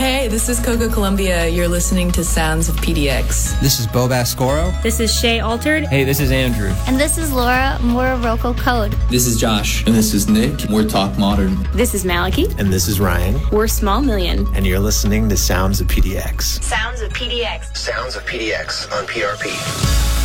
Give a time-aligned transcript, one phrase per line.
[0.00, 1.46] Hey, this is Coco Columbia.
[1.46, 3.60] You're listening to Sounds of PDX.
[3.60, 4.72] This is Bo Baskoro.
[4.82, 5.84] This is Shay Altered.
[5.88, 6.72] Hey, this is Andrew.
[6.86, 8.92] And this is Laura Morocco Code.
[9.10, 9.84] This is Josh.
[9.84, 10.70] And this is Nick.
[10.70, 11.68] We're Talk Modern.
[11.74, 12.58] This is Maliki.
[12.58, 13.38] And this is Ryan.
[13.52, 14.46] We're Small Million.
[14.54, 16.62] And you're listening to Sounds of PDX.
[16.62, 17.76] Sounds of PDX.
[17.76, 20.19] Sounds of PDX on PRP.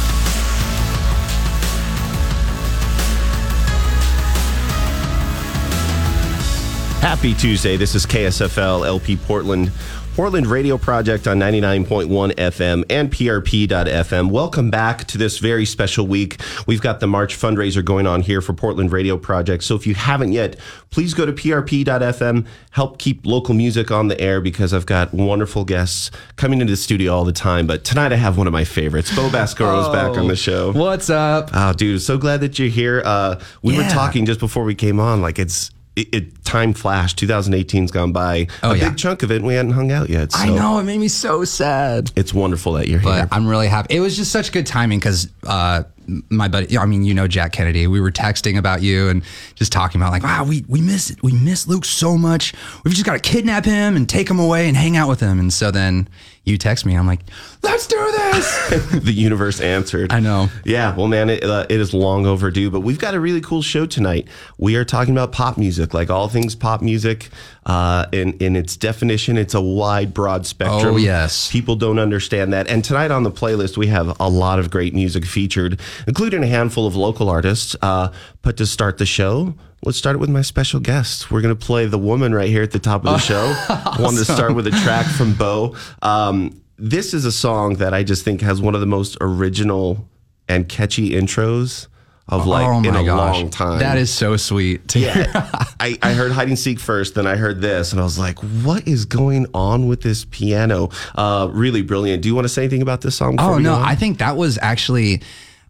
[7.05, 7.77] Happy Tuesday.
[7.77, 9.71] This is KSFL LP Portland.
[10.15, 14.31] Portland Radio Project on 99.1 FM and PRP.FM.
[14.31, 16.41] Welcome back to this very special week.
[16.65, 19.63] We've got the March fundraiser going on here for Portland Radio Project.
[19.65, 20.55] So if you haven't yet,
[20.89, 25.63] please go to PRP.FM, help keep local music on the air because I've got wonderful
[25.63, 27.67] guests coming into the studio all the time.
[27.67, 29.15] But tonight I have one of my favorites.
[29.15, 30.71] Bo Baskoro is oh, back on the show.
[30.71, 31.51] What's up?
[31.53, 33.03] Oh, dude, so glad that you're here.
[33.05, 33.83] Uh, we yeah.
[33.83, 35.21] were talking just before we came on.
[35.21, 37.19] Like it's it, it, time flashed.
[37.19, 38.47] 2018's gone by.
[38.63, 38.89] Oh, a yeah.
[38.89, 40.31] big chunk of it, and we hadn't hung out yet.
[40.31, 40.39] So.
[40.39, 42.11] I know it made me so sad.
[42.15, 43.27] It's wonderful that you're but here.
[43.31, 43.95] I'm really happy.
[43.95, 45.83] It was just such good timing because uh,
[46.29, 47.87] my buddy, I mean, you know Jack Kennedy.
[47.87, 49.23] We were texting about you and
[49.55, 51.23] just talking about like, wow, we we miss it.
[51.23, 52.53] we miss Luke so much.
[52.83, 55.39] We've just got to kidnap him and take him away and hang out with him.
[55.39, 56.07] And so then
[56.45, 56.95] you text me.
[56.95, 57.21] I'm like,
[57.63, 58.89] let's do this.
[59.03, 60.13] the universe answered.
[60.13, 60.49] I know.
[60.63, 60.95] Yeah.
[60.95, 63.87] Well, man, it, uh, it is long overdue, but we've got a really cool show
[63.87, 64.27] tonight.
[64.59, 67.29] We are talking about pop music, like all things pop music.
[67.65, 70.93] Uh, in in its definition, it's a wide, broad spectrum.
[70.93, 71.51] Oh yes.
[71.51, 72.67] People don't understand that.
[72.67, 76.47] And tonight on the playlist, we have a lot of great music featured, including a
[76.47, 77.75] handful of local artists.
[77.81, 78.11] Uh,
[78.43, 81.31] but to start the show, let's start it with my special guest.
[81.31, 83.45] We're going to play The Woman right here at the top of the show.
[83.69, 84.03] awesome.
[84.03, 85.75] Wanted to start with a track from Bo.
[86.01, 90.09] Um, this is a song that I just think has one of the most original
[90.49, 91.87] and catchy intros
[92.27, 93.35] of like oh in a gosh.
[93.35, 93.79] long time.
[93.79, 94.95] That is so sweet.
[94.95, 95.27] yeah.
[95.79, 98.39] I, I heard hide and seek first, then I heard this, and I was like,
[98.39, 100.89] what is going on with this piano?
[101.13, 102.23] Uh, really brilliant.
[102.23, 103.35] Do you want to say anything about this song?
[103.39, 103.75] Oh, no.
[103.75, 105.21] I think that was actually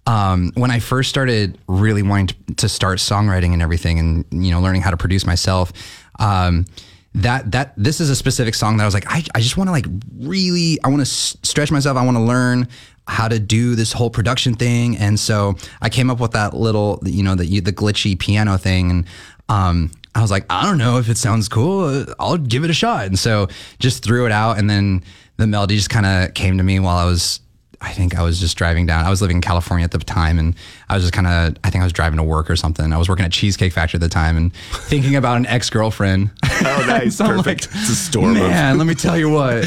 [0.07, 4.51] um, when I first started really wanting to, to, start songwriting and everything, and you
[4.51, 5.73] know, learning how to produce myself.
[6.19, 6.65] Um,
[7.15, 9.69] that that this is a specific song that I was like, I, I just want
[9.69, 9.85] to like
[10.19, 11.97] really, I want to s- stretch myself.
[11.97, 12.67] I want to learn
[13.07, 17.01] how to do this whole production thing, and so I came up with that little,
[17.03, 19.05] you know, the the glitchy piano thing, and
[19.49, 22.05] um, I was like, I don't know if it sounds cool.
[22.19, 23.47] I'll give it a shot, and so
[23.79, 25.03] just threw it out, and then
[25.37, 27.39] the melody just kind of came to me while I was
[27.81, 29.05] I think I was just driving down.
[29.05, 30.55] I was living in California at the time, and
[30.89, 31.57] I was just kind of.
[31.63, 32.91] I think I was driving to work or something.
[32.91, 36.31] I was working at Cheesecake Factory at the time, and thinking about an ex girlfriend.
[36.43, 37.67] Oh, nice, so perfect.
[37.67, 38.33] Like, it's a storm.
[38.33, 39.65] Man, let me tell you what.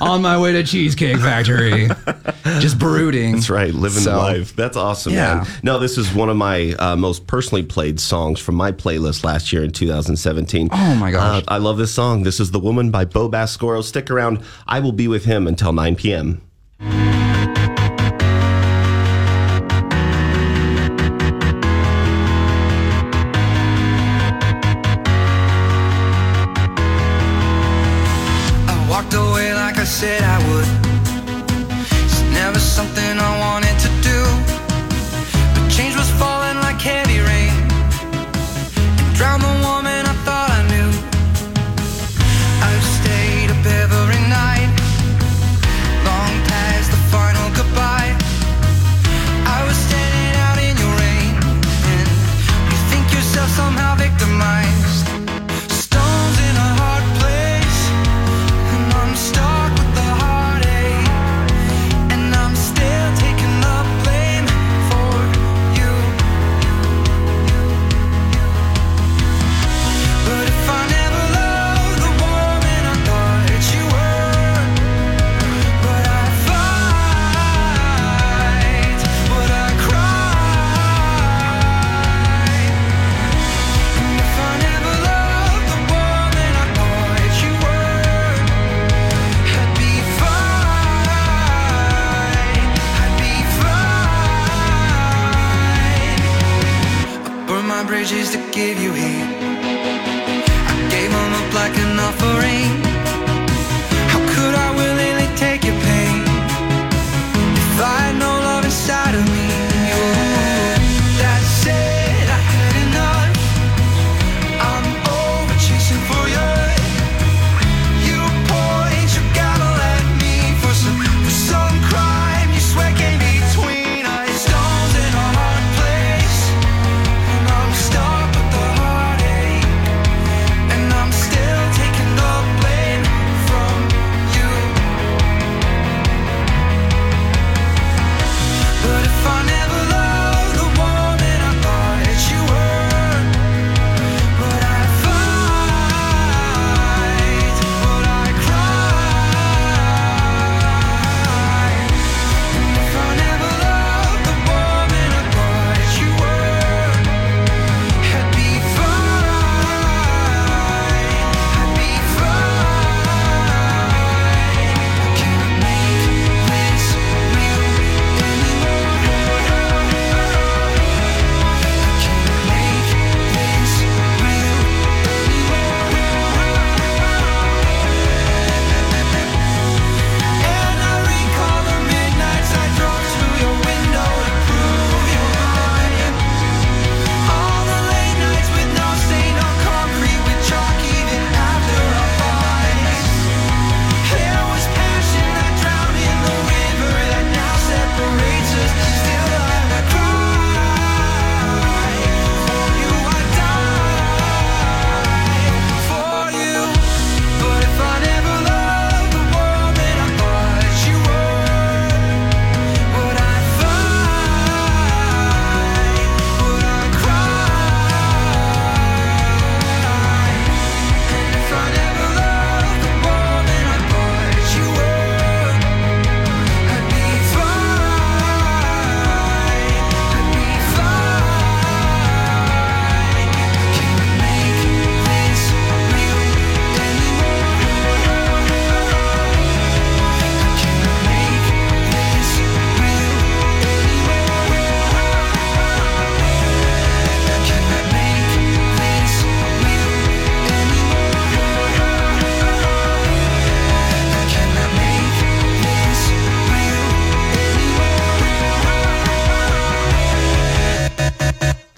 [0.00, 1.88] on my way to Cheesecake Factory,
[2.60, 3.32] just brooding.
[3.32, 4.54] That's right, living so, life.
[4.54, 5.34] That's awesome, yeah.
[5.34, 5.46] man.
[5.62, 9.52] No, this is one of my uh, most personally played songs from my playlist last
[9.52, 10.68] year in 2017.
[10.72, 12.22] Oh my gosh, uh, I love this song.
[12.22, 13.82] This is "The Woman" by Bo Baskoro.
[13.82, 14.42] Stick around.
[14.66, 16.42] I will be with him until 9 p.m.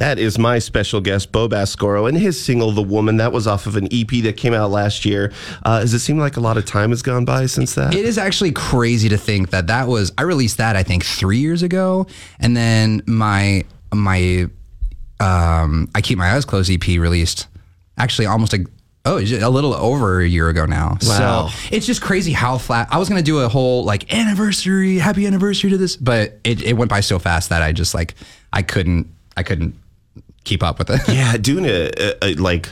[0.03, 3.19] That is my special guest, Bo Baskoro, and his single, The Woman.
[3.19, 5.33] That was off of an EP that came out last year.
[5.65, 7.95] Uh, does it seem like a lot of time has gone by since that?
[7.95, 11.39] It is actually crazy to think that that was I released that I think three
[11.39, 12.09] years ago,
[12.41, 13.63] and then my
[13.95, 14.49] my
[15.21, 17.47] um, I keep my eyes closed EP released
[17.97, 18.67] actually almost a
[19.05, 20.99] oh a little over a year ago now.
[21.03, 21.47] Wow.
[21.47, 22.89] So it's just crazy how flat.
[22.91, 26.73] I was gonna do a whole like anniversary, happy anniversary to this, but it, it
[26.73, 28.17] went by so fast that I just like
[28.53, 29.07] I couldn't
[29.37, 29.77] I couldn't
[30.45, 31.01] keep up with it.
[31.09, 32.69] Yeah, doing it uh, uh, like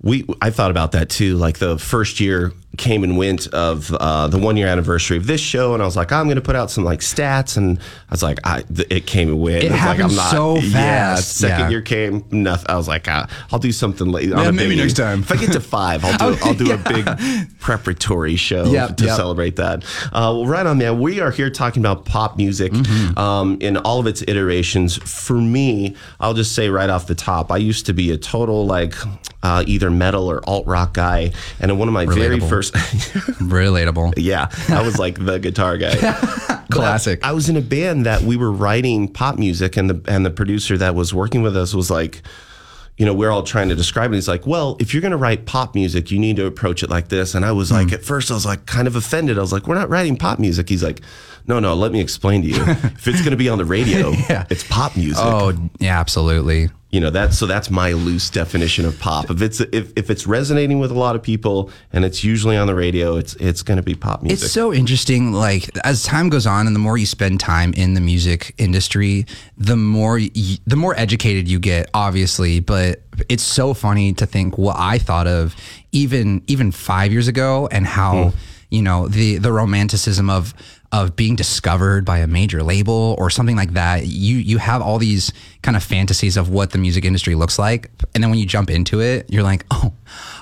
[0.00, 0.24] we.
[0.40, 1.36] I thought about that too.
[1.36, 5.40] Like the first year came and went of uh, the one year anniversary of this
[5.40, 8.12] show, and I was like, I'm going to put out some like stats, and I
[8.12, 9.64] was like, I th- it came and went.
[9.64, 10.70] It was like, happened so Yeah,
[11.14, 11.36] fast.
[11.36, 11.68] second Yeah.
[11.70, 12.66] year came, nothing.
[12.70, 14.36] I was like, uh, I'll do something later.
[14.36, 15.20] Yeah, maybe next time.
[15.20, 17.06] If I get to five, I'll do I'll do a big
[17.60, 19.16] preparatory show Yep, to yep.
[19.16, 19.84] celebrate that.
[20.06, 21.00] Uh, well, right on, man.
[21.00, 23.18] We are here talking about pop music Mm-hmm.
[23.18, 24.96] um, in all of its iterations.
[24.96, 28.66] For me, I'll just say right off the top, I used to be a total
[28.66, 28.94] like
[29.42, 32.48] uh, either metal or alt rock guy, and in one of my very Relatable.
[33.40, 34.14] Relatable.
[34.16, 35.94] yeah, I was like the guitar guy.
[36.70, 37.24] Classic.
[37.24, 40.30] I was in a band that we were writing pop music, and the and the
[40.30, 42.22] producer that was working with us was like,
[42.96, 44.14] you know, we're all trying to describe it.
[44.14, 46.90] He's like, well, if you're going to write pop music, you need to approach it
[46.90, 47.34] like this.
[47.34, 47.94] And I was like, hmm.
[47.94, 49.36] at first, I was like kind of offended.
[49.36, 50.68] I was like, we're not writing pop music.
[50.68, 51.00] He's like,
[51.46, 52.62] no, no, let me explain to you.
[52.62, 54.46] if it's going to be on the radio, Yeah.
[54.48, 55.22] it's pop music.
[55.24, 56.70] Oh yeah, absolutely.
[56.94, 59.28] You know that, so that's my loose definition of pop.
[59.28, 62.68] If it's if, if it's resonating with a lot of people and it's usually on
[62.68, 64.44] the radio, it's it's going to be pop music.
[64.44, 65.32] It's so interesting.
[65.32, 69.26] Like as time goes on, and the more you spend time in the music industry,
[69.58, 71.90] the more y- the more educated you get.
[71.94, 75.56] Obviously, but it's so funny to think what I thought of
[75.90, 78.38] even even five years ago, and how hmm.
[78.70, 80.54] you know the the romanticism of
[80.92, 84.06] of being discovered by a major label or something like that.
[84.06, 87.90] You you have all these kind of fantasies of what the music industry looks like,
[88.14, 89.92] and then when you jump into it, you're like, oh,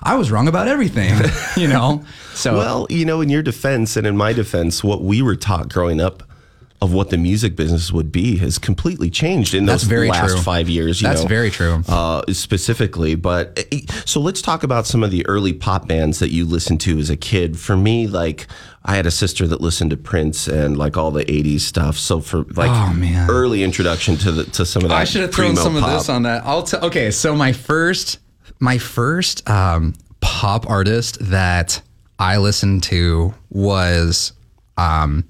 [0.03, 1.15] I was wrong about everything.
[1.57, 2.05] you know.
[2.35, 5.69] So Well, you know, in your defense and in my defense, what we were taught
[5.69, 6.23] growing up
[6.83, 10.33] of what the music business would be has completely changed in That's those very last
[10.33, 10.41] true.
[10.43, 11.01] five years.
[11.01, 11.81] You That's know, very true.
[11.89, 16.31] Uh, specifically, but eh, so let's talk about some of the early pop bands that
[16.33, 17.57] you listened to as a kid.
[17.57, 18.49] For me, like
[18.85, 21.97] I had a sister that listened to Prince and like all the '80s stuff.
[21.97, 23.31] So for like Oh, man.
[23.31, 25.89] early introduction to the to some of that, I should have thrown primo some of
[25.89, 26.43] this on that.
[26.45, 26.85] I'll tell.
[26.87, 28.19] Okay, so my first,
[28.59, 31.81] my first um, pop artist that
[32.19, 34.33] I listened to was,
[34.77, 35.25] um,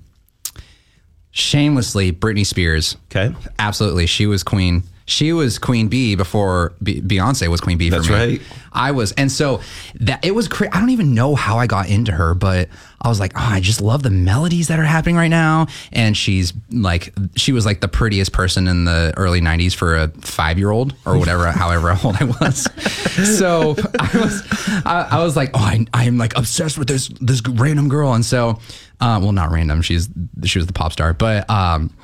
[1.33, 2.97] shamelessly Britney Spears.
[3.15, 3.35] Okay.
[3.59, 4.85] absolutely, she was queen.
[5.05, 7.91] She was Queen Bee before Be- Beyonce was Queen Bee.
[7.91, 8.19] That's for me.
[8.19, 8.41] right.
[8.73, 9.61] I was, and so
[10.01, 10.49] that it was.
[10.49, 12.69] Cra- I don't even know how I got into her, but
[13.03, 15.67] I was like, oh, I just love the melodies that are happening right now.
[15.93, 20.09] And she's like, she was like the prettiest person in the early '90s for a
[20.09, 22.69] five-year-old or whatever, however old I was.
[23.13, 24.43] So I was,
[24.87, 28.25] I, I was like, oh, I, I'm like obsessed with this this random girl, and
[28.25, 28.59] so,
[29.03, 29.83] uh, well, not random.
[29.83, 30.09] She's
[30.45, 31.95] she was the pop star, but um,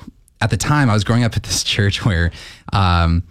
[0.41, 2.31] at the time I was growing up at this church where
[2.73, 3.23] um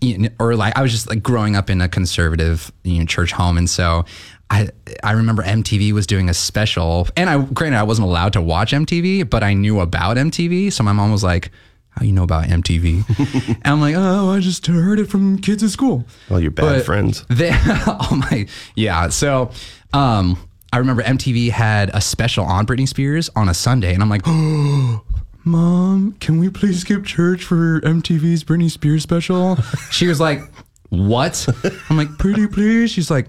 [0.00, 3.04] you know, or like I was just like growing up in a conservative you know
[3.04, 4.04] church home and so
[4.50, 4.68] I
[5.02, 8.72] I remember MTV was doing a special and I granted I wasn't allowed to watch
[8.72, 11.50] MTV but I knew about MTV so my mom was like
[11.90, 13.04] how you know about MTV
[13.48, 16.62] and I'm like oh I just heard it from kids at school All your bad
[16.78, 17.24] But friends.
[17.30, 19.08] they, oh my, yeah.
[19.10, 19.50] So,
[19.92, 20.36] um,
[20.72, 24.22] I remember MTV had a special on Britney Spears on a Sunday, and I'm like,
[24.26, 25.04] oh,
[25.44, 29.56] Mom, can we please skip church for MTV's Britney Spears special?
[29.90, 30.40] she was like,
[30.88, 31.46] What?
[31.90, 32.90] I'm like, Pretty please.
[32.90, 33.28] She's like,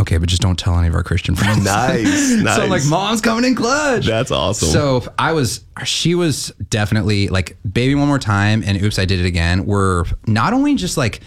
[0.00, 1.64] Okay, but just don't tell any of our Christian friends.
[1.64, 2.56] Nice, nice.
[2.56, 4.06] So I'm like, Mom's coming in clutch.
[4.06, 4.68] That's awesome.
[4.70, 9.20] So I was, she was definitely like Baby One More Time and Oops, I Did
[9.20, 11.20] It Again were not only just like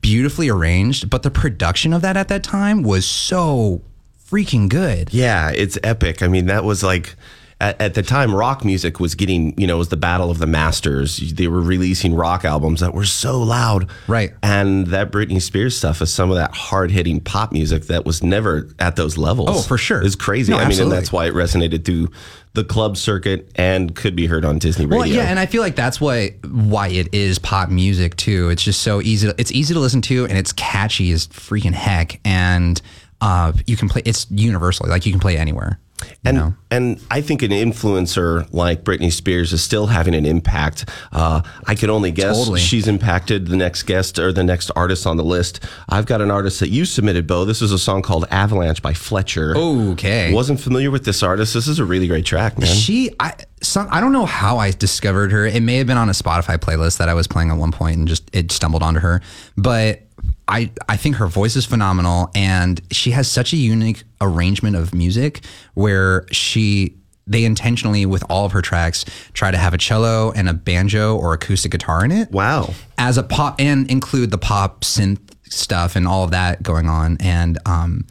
[0.00, 3.82] beautifully arranged, but the production of that at that time was so
[4.28, 5.12] freaking good.
[5.12, 6.22] Yeah, it's epic.
[6.22, 7.14] I mean, that was like
[7.60, 10.38] at, at the time rock music was getting, you know, it was the battle of
[10.38, 11.32] the masters.
[11.32, 13.90] They were releasing rock albums that were so loud.
[14.06, 14.32] Right.
[14.42, 18.68] And that Britney Spears stuff is some of that hard-hitting pop music that was never
[18.78, 19.48] at those levels.
[19.50, 20.02] Oh, for sure.
[20.02, 20.52] It's crazy.
[20.52, 22.10] No, I mean, and that's why it resonated through
[22.54, 24.98] the club circuit and could be heard on Disney Radio.
[24.98, 28.48] Well, yeah, and I feel like that's why why it is pop music too.
[28.48, 29.28] It's just so easy.
[29.28, 32.20] To, it's easy to listen to, and it's catchy as freaking heck.
[32.24, 32.80] And
[33.20, 34.02] uh, you can play.
[34.04, 34.88] It's universal.
[34.88, 35.78] Like you can play anywhere.
[36.24, 36.54] And know?
[36.70, 40.88] and I think an influencer like Britney Spears is still having an impact.
[41.12, 42.60] Uh, I can only guess Totally.
[42.60, 45.64] she's impacted the next guest or the next artist on the list.
[45.88, 47.44] I've got an artist that you submitted, Bo.
[47.44, 49.56] This is a song called Avalanche by Fletcher.
[49.56, 50.32] Okay.
[50.32, 51.54] Wasn't familiar with this artist.
[51.54, 52.68] This is a really great track, man.
[52.68, 55.46] She, I, some, I don't know how I discovered her.
[55.46, 57.98] It may have been on a Spotify playlist that I was playing at one point
[57.98, 59.20] and just it stumbled onto her.
[59.56, 60.02] But
[60.48, 64.94] I, I think her voice is phenomenal, and she has such a unique arrangement of
[64.94, 65.40] music
[65.74, 66.94] where she.
[67.30, 71.14] They intentionally, with all of her tracks, try to have a cello and a banjo
[71.14, 72.30] or acoustic guitar in it.
[72.32, 72.72] Wow.
[72.96, 77.16] as a pop and include the pop synth stuff and all of that going on
[77.20, 78.06] and um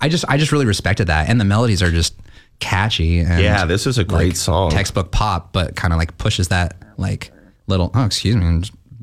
[0.00, 2.14] i just i just really respected that and the melodies are just
[2.60, 4.70] catchy and Yeah, this is a great like, song.
[4.70, 7.30] textbook pop but kind of like pushes that like
[7.68, 8.62] little oh excuse me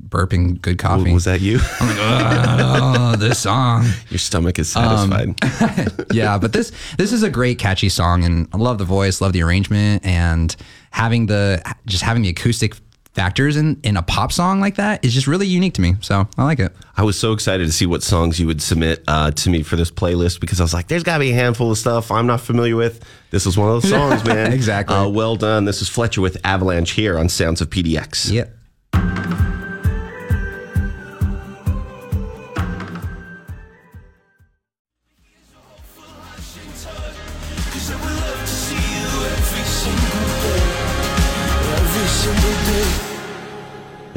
[0.09, 1.59] burping good coffee Was that you?
[1.61, 6.05] oh this song Your stomach is Um, satisfied.
[6.13, 9.33] yeah, but this this is a great catchy song, and I love the voice, love
[9.33, 10.55] the arrangement, and
[10.91, 12.75] having the just having the acoustic
[13.13, 15.95] factors in in a pop song like that is just really unique to me.
[16.01, 16.71] So I like it.
[16.95, 19.75] I was so excited to see what songs you would submit uh, to me for
[19.75, 22.27] this playlist because I was like, there's got to be a handful of stuff I'm
[22.27, 23.03] not familiar with.
[23.31, 24.53] This is one of those songs, man.
[24.53, 24.95] Exactly.
[24.95, 25.65] Uh, well done.
[25.65, 28.31] This is Fletcher with Avalanche here on Sounds of PDX.
[28.31, 28.53] Yep.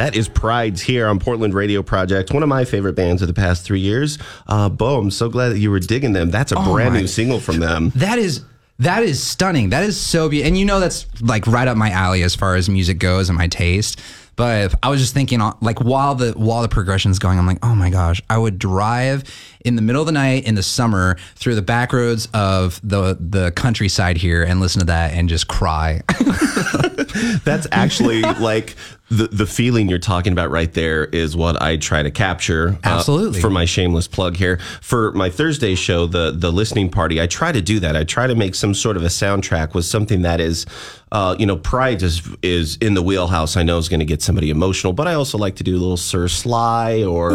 [0.00, 3.34] That is Prides here on Portland Radio Project, one of my favorite bands of the
[3.34, 4.16] past three years.
[4.46, 6.30] Uh, Bo, I'm so glad that you were digging them.
[6.30, 7.92] That's a brand Oh my- new single from them.
[7.96, 8.40] That is
[8.78, 9.68] that is stunning.
[9.68, 10.48] That is so beautiful.
[10.48, 13.36] And you know that's like right up my alley as far as music goes and
[13.36, 14.00] my taste.
[14.36, 17.58] But I was just thinking, uh, like while the while the progression's going, I'm like,
[17.62, 19.24] oh my gosh, I would drive
[19.64, 23.16] in the middle of the night in the summer through the back roads of the
[23.20, 26.00] the countryside here and listen to that and just cry.
[27.44, 28.76] That's actually like
[29.10, 32.70] the the feeling you're talking about right there is what I try to capture.
[32.84, 33.40] uh, Absolutely.
[33.40, 37.20] for my shameless plug here for my Thursday show, the the listening party.
[37.20, 37.96] I try to do that.
[37.96, 40.64] I try to make some sort of a soundtrack with something that is,
[41.10, 43.56] uh, you know, Pride is is in the wheelhouse.
[43.56, 45.80] I know is going to get somebody emotional, but I also like to do a
[45.80, 47.30] little Sir Sly or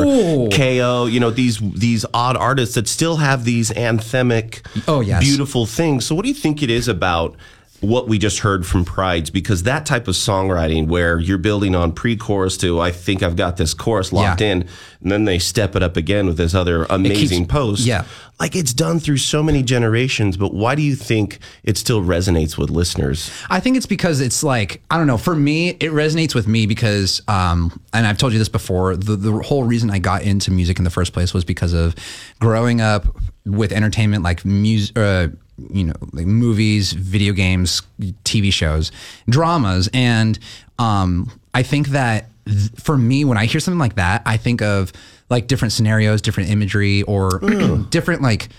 [0.51, 1.08] KO.
[1.08, 5.22] You know, these these odd artists that still have these anthemic, Oh, yes.
[5.22, 6.05] beautiful things.
[6.05, 7.36] So, what do you think it is about?
[7.85, 11.91] What we just heard from Prides because that type of songwriting where you're building on
[11.91, 14.51] pre-chorus to I think I've got this chorus locked Yeah.
[14.53, 14.61] in
[15.01, 17.85] and then they step it up again with this other amazing post.
[17.85, 18.05] yeah.
[18.39, 22.57] Like it's done through so many generations, but why do you think it still resonates
[22.57, 23.31] with listeners?
[23.49, 25.17] I think it's because it's like I don't know.
[25.17, 28.97] For me, it resonates with me because, um, and I've told you this before.
[28.97, 31.95] The the whole reason I got into music in the first place was because of
[32.41, 33.05] growing up
[33.45, 35.27] with entertainment, like music, uh,
[35.57, 37.81] you know, like movies, video games,
[38.24, 38.91] TV shows,
[39.29, 40.38] dramas, and
[40.79, 44.62] um, I think that th- for me, when I hear something like that, I think
[44.62, 44.91] of
[45.29, 47.39] like different scenarios, different imagery, or
[47.89, 48.50] different like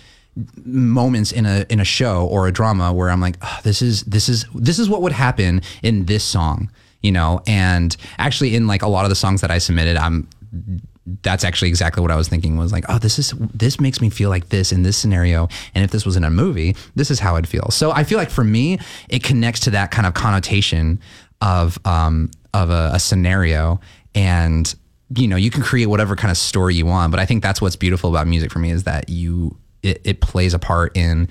[0.65, 4.03] moments in a in a show or a drama where I'm like, oh, this is
[4.05, 6.71] this is this is what would happen in this song,
[7.03, 7.43] you know.
[7.47, 10.29] And actually, in like a lot of the songs that I submitted, I'm
[11.23, 14.11] that's actually exactly what I was thinking was like, oh, this is this makes me
[14.11, 17.21] feel like this in this scenario, and if this was in a movie, this is
[17.21, 17.71] how I'd feel.
[17.71, 21.01] So I feel like for me, it connects to that kind of connotation
[21.41, 23.79] of um of a, a scenario
[24.15, 24.75] and
[25.15, 27.61] you know you can create whatever kind of story you want but i think that's
[27.61, 31.29] what's beautiful about music for me is that you it, it plays a part in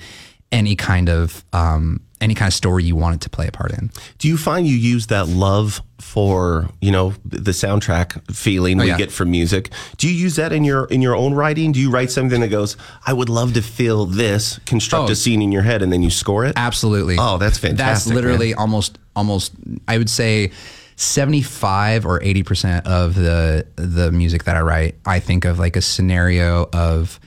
[0.51, 3.91] any kind of um, any kind of story you wanted to play a part in
[4.19, 8.89] Do you find you use that love for, you know, the soundtrack feeling oh, we
[8.89, 8.97] Oh, yeah.
[8.97, 9.69] get from music?
[9.97, 11.71] Do you use that in your in your own writing?
[11.73, 15.11] Do you write something that goes, I would love to feel this, construct Oh.
[15.11, 16.53] a scene in your head and then you score it?
[16.55, 18.13] absolutely Oh, that's fantastic.
[18.13, 19.53] that's literally almost almost
[19.87, 20.51] i would say
[20.97, 25.81] 75 or 80% of the the music that i write i think of like a
[25.81, 27.19] scenario of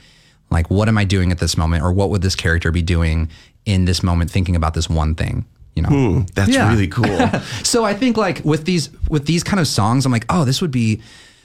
[0.51, 3.29] like what am i doing at this moment or what would this character be doing
[3.69, 5.45] in this moment thinking about this one thing
[5.75, 6.69] you know hmm, That's Yeah.
[6.71, 7.17] really cool.
[7.63, 10.61] so I think like with these with these kind of songs, I'm like, oh, this
[10.61, 10.99] would be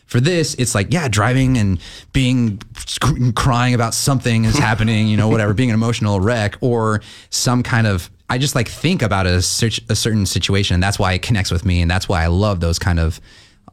[0.07, 0.55] for this.
[0.55, 1.79] It's like yeah, driving and
[2.13, 2.59] being
[3.35, 7.01] crying about something is happening, you know, whatever, being an emotional wreck or
[7.31, 8.11] some kind of.
[8.31, 11.65] I just like think about a, a certain situation, and that's why it connects with
[11.67, 13.21] me, and that's why I love those kind of,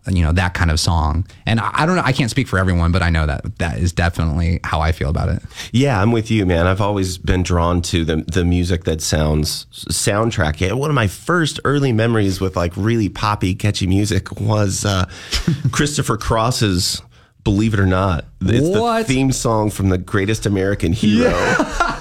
[0.10, 1.27] you know, that kind of song.
[1.46, 3.77] And I, I don't know, I can't speak for everyone, but I know that that
[3.77, 5.43] is definitely how I feel about it.
[5.72, 6.65] Yeah, I'm with you, man.
[6.67, 10.60] I've always been drawn to the the music that sounds soundtrack.
[10.60, 15.05] Yeah, one of my first early memories with like really poppy, catchy music was uh,
[15.72, 17.01] Christopher Cross's
[17.43, 19.08] "Believe It or Not." It's What?
[19.08, 21.29] the theme song from the Greatest American Hero.
[21.31, 22.00] was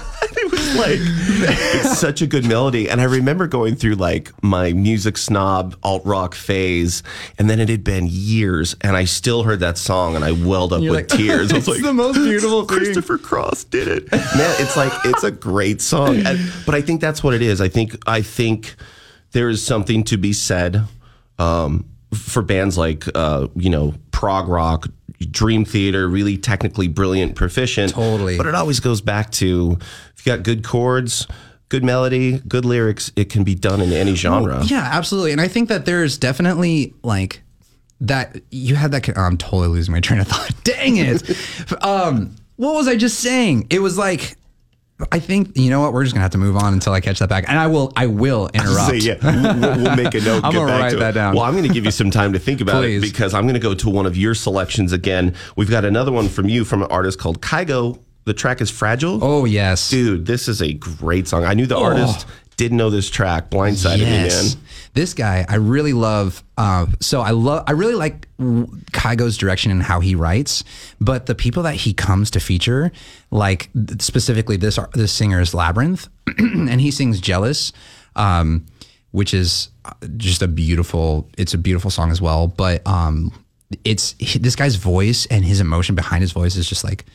[0.73, 0.79] it's
[1.79, 2.89] like it's such a good melody.
[2.89, 7.03] And I remember going through like my music snob alt rock phase,
[7.37, 10.73] and then it had been years, and I still heard that song, and I welled
[10.73, 11.51] up with like, tears.
[11.51, 14.11] I was "It's like, the most beautiful thing." Christopher Cross did it.
[14.11, 17.61] Man, it's like it's a great song, And- but I think that's what it is.
[17.61, 18.75] I think I think
[19.31, 20.83] there is something to be said
[21.39, 24.87] um, for bands like uh, you know prog rock.
[25.29, 27.91] Dream Theater, really technically brilliant, proficient.
[27.93, 28.37] Totally.
[28.37, 29.77] But it always goes back to
[30.21, 31.25] if you got good chords,
[31.69, 34.63] good melody, good lyrics, it can be done in any genre.
[34.63, 35.31] Yeah, absolutely.
[35.31, 37.41] And I think that there's definitely like
[38.01, 39.17] that you had that.
[39.17, 40.51] I'm totally losing my train of thought.
[40.63, 41.23] Dang it.
[41.83, 43.65] um, what was I just saying?
[43.71, 44.37] It was like,
[45.11, 45.91] I think you know what.
[45.93, 47.91] We're just gonna have to move on until I catch that back, and I will.
[47.95, 48.91] I will interrupt.
[48.91, 50.43] Say, yeah, we'll, we'll make a note.
[50.43, 50.99] I'm get gonna back write to it.
[50.99, 51.33] that down.
[51.33, 53.55] Well, I'm going to give you some time to think about it because I'm going
[53.55, 55.33] to go to one of your selections again.
[55.55, 57.99] We've got another one from you from an artist called Kygo.
[58.25, 59.19] The track is Fragile.
[59.23, 61.43] Oh yes, Dude, this is a great song.
[61.43, 62.27] I knew the artist,
[62.61, 63.49] didn't know this track.
[63.49, 64.61] Blindsided me, man.
[64.93, 66.43] This guy, I really love.
[66.57, 67.63] Uh, so I love.
[67.65, 70.63] I really like Kygo's direction and how he writes.
[70.99, 72.91] But the people that he comes to feature,
[73.31, 76.07] like specifically this this singer is Labrinth,
[76.37, 77.73] and he sings "Jealous,"
[78.15, 78.65] um,
[79.09, 79.69] which is
[80.17, 81.27] just a beautiful.
[81.39, 82.45] It's a beautiful song as well.
[82.47, 83.31] But um,
[83.83, 87.05] it's this guy's voice and his emotion behind his voice is just like.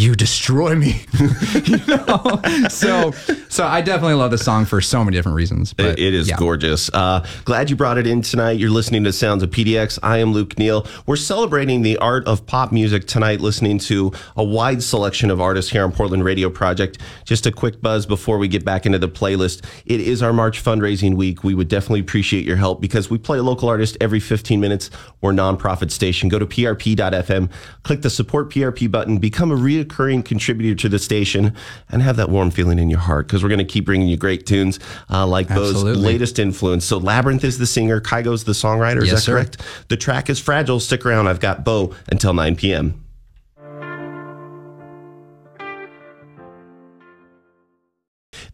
[0.00, 1.04] You destroy me,
[1.64, 2.40] you know.
[2.68, 3.10] So,
[3.48, 5.72] so I definitely love the song for so many different reasons.
[5.72, 6.36] But It- is yeah.
[6.36, 6.88] gorgeous.
[6.94, 8.60] Uh, glad you brought it in tonight.
[8.60, 9.98] You're listening to Sounds of PDX.
[10.00, 10.86] I am Luke Neal.
[11.06, 15.72] We're celebrating the art of pop music tonight, listening to a wide selection of artists
[15.72, 16.98] here on Portland Radio Project.
[17.24, 19.64] Just a quick buzz before we get back into the playlist.
[19.84, 21.42] It is our March fundraising week.
[21.42, 24.90] We would definitely appreciate your help because we play a local artist every 15 minutes.
[25.20, 26.28] We're a nonprofit station.
[26.28, 27.50] Go to prp.fm,
[27.82, 29.56] click the support PRP button, become a
[29.88, 31.54] reoccurring contributor to the station,
[31.90, 34.16] and have that warm feeling in your heart because we're going to keep bringing you
[34.16, 34.78] great tunes
[35.10, 36.02] uh, like Bo's Absolutely.
[36.02, 36.84] latest influence.
[36.84, 38.98] So Labrinth is the singer, Kygo's the songwriter.
[39.02, 39.32] Is Yes, that sir.
[39.34, 39.62] correct?
[39.88, 40.80] The track is Fragile.
[40.80, 41.26] Stick around.
[41.28, 43.04] I've got Bo until 9 p.m.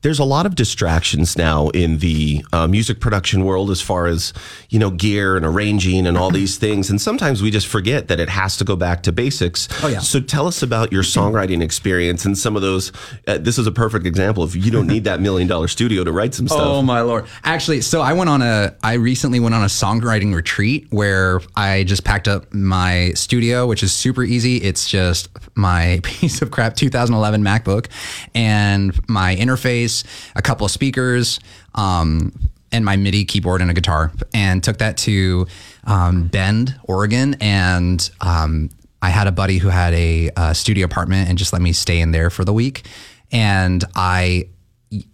[0.05, 4.35] There's a lot of distractions now in the uh, music production world as far as,
[4.69, 6.91] you know, gear and arranging and all these things.
[6.91, 9.67] And sometimes we just forget that it has to go back to basics.
[9.83, 10.01] Oh, yeah.
[10.01, 12.93] So tell us about your songwriting experience and some of those.
[13.27, 16.13] Uh, this is a perfect example of you don't need that million dollar studio to
[16.13, 16.61] write some stuff.
[16.61, 17.25] Oh my lord!
[17.43, 18.77] Actually, so I went on a.
[18.83, 23.83] I recently went on a songwriting retreat where I just packed up my studio, which
[23.83, 24.59] is super easy.
[24.59, 27.87] It's just my piece of crap 2011 MacBook
[28.35, 29.94] and my interface,
[30.35, 31.39] a couple of speakers,
[31.75, 32.33] um,
[32.73, 35.47] and my MIDI keyboard and a guitar, and took that to
[35.85, 41.29] um, Bend, Oregon, and um, I had a buddy who had a, uh studio apartment
[41.29, 42.87] and just let me stay in there for the week,
[43.31, 44.49] and I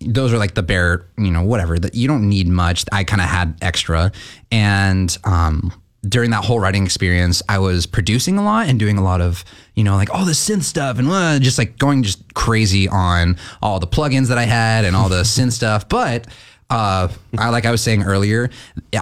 [0.00, 2.84] those are like the bare, you know, whatever that you don't need much.
[2.92, 4.12] I kind of had extra.
[4.50, 5.72] And um,
[6.08, 9.44] during that whole writing experience, I was producing a lot and doing a lot of,
[9.74, 13.36] you know, like all the synth stuff and uh, just like going just crazy on
[13.62, 15.88] all the plugins that I had and all the synth stuff.
[15.88, 16.26] But
[16.70, 18.48] uh, I, like I was saying earlier,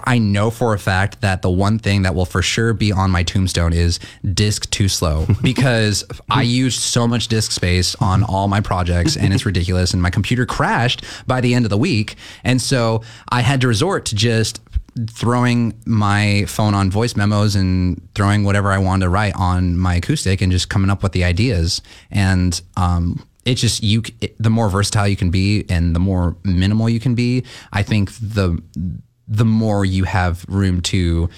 [0.03, 3.11] I know for a fact that the one thing that will for sure be on
[3.11, 3.99] my tombstone is
[4.33, 9.33] disk too slow because I used so much disk space on all my projects and
[9.33, 9.93] it's ridiculous.
[9.93, 12.15] And my computer crashed by the end of the week.
[12.43, 14.59] And so I had to resort to just
[15.07, 19.95] throwing my phone on voice memos and throwing whatever I wanted to write on my
[19.95, 21.81] acoustic and just coming up with the ideas.
[22.11, 26.35] And, um, it's just you it, the more versatile you can be and the more
[26.43, 28.61] minimal you can be i think the
[29.27, 31.29] the more you have room to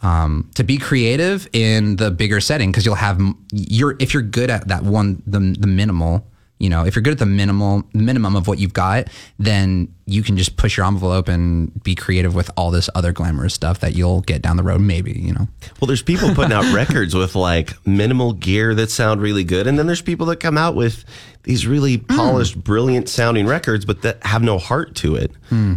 [0.00, 3.20] um, to be creative in the bigger setting because you'll have
[3.52, 6.24] you're if you're good at that one the, the minimal
[6.58, 9.06] you know if you're good at the minimal minimum of what you've got
[9.38, 13.54] then you can just push your envelope and be creative with all this other glamorous
[13.54, 15.46] stuff that you'll get down the road maybe you know
[15.80, 19.66] Well, there's people putting out records with like minimal gear that sound really good.
[19.66, 21.04] And then there's people that come out with
[21.44, 22.16] these really Hmm.
[22.16, 25.30] polished, brilliant sounding records, but that have no heart to it.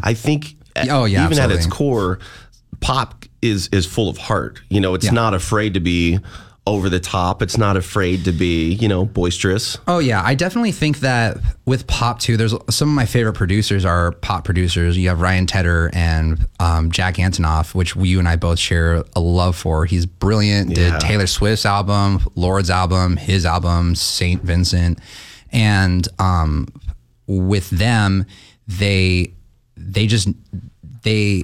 [0.04, 0.56] I think,
[0.90, 2.20] Oh, yeah, even at its core,
[2.80, 4.62] pop is is full of heart.
[4.70, 5.12] You know, it's Yeah.
[5.12, 6.20] not afraid to be
[6.68, 7.42] over the top.
[7.42, 9.78] It's not afraid to be, you know, boisterous.
[9.88, 12.38] Oh yeah, I definitely think that with pop too.
[12.38, 14.98] There's some of my favorite producers are pop producers.
[14.98, 19.20] You have Ryan Tedder and um, Jack Antonoff, which you and I both share a
[19.20, 19.86] love for.
[19.86, 20.70] He's brilliant.
[20.70, 20.92] Yeah.
[20.92, 25.00] Did Taylor Swift's album, Lorde's album, his album, Saint Vincent,
[25.52, 26.68] and um,
[27.26, 28.26] with them,
[28.68, 29.34] they
[29.76, 30.30] they just
[31.02, 31.44] they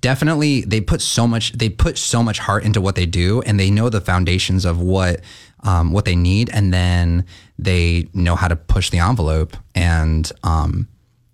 [0.00, 3.58] definitely they put so much they put so much heart into what they do and
[3.58, 5.20] they know the foundations of what
[5.62, 7.24] um, what they need and then
[7.58, 10.88] they know how to push the envelope and um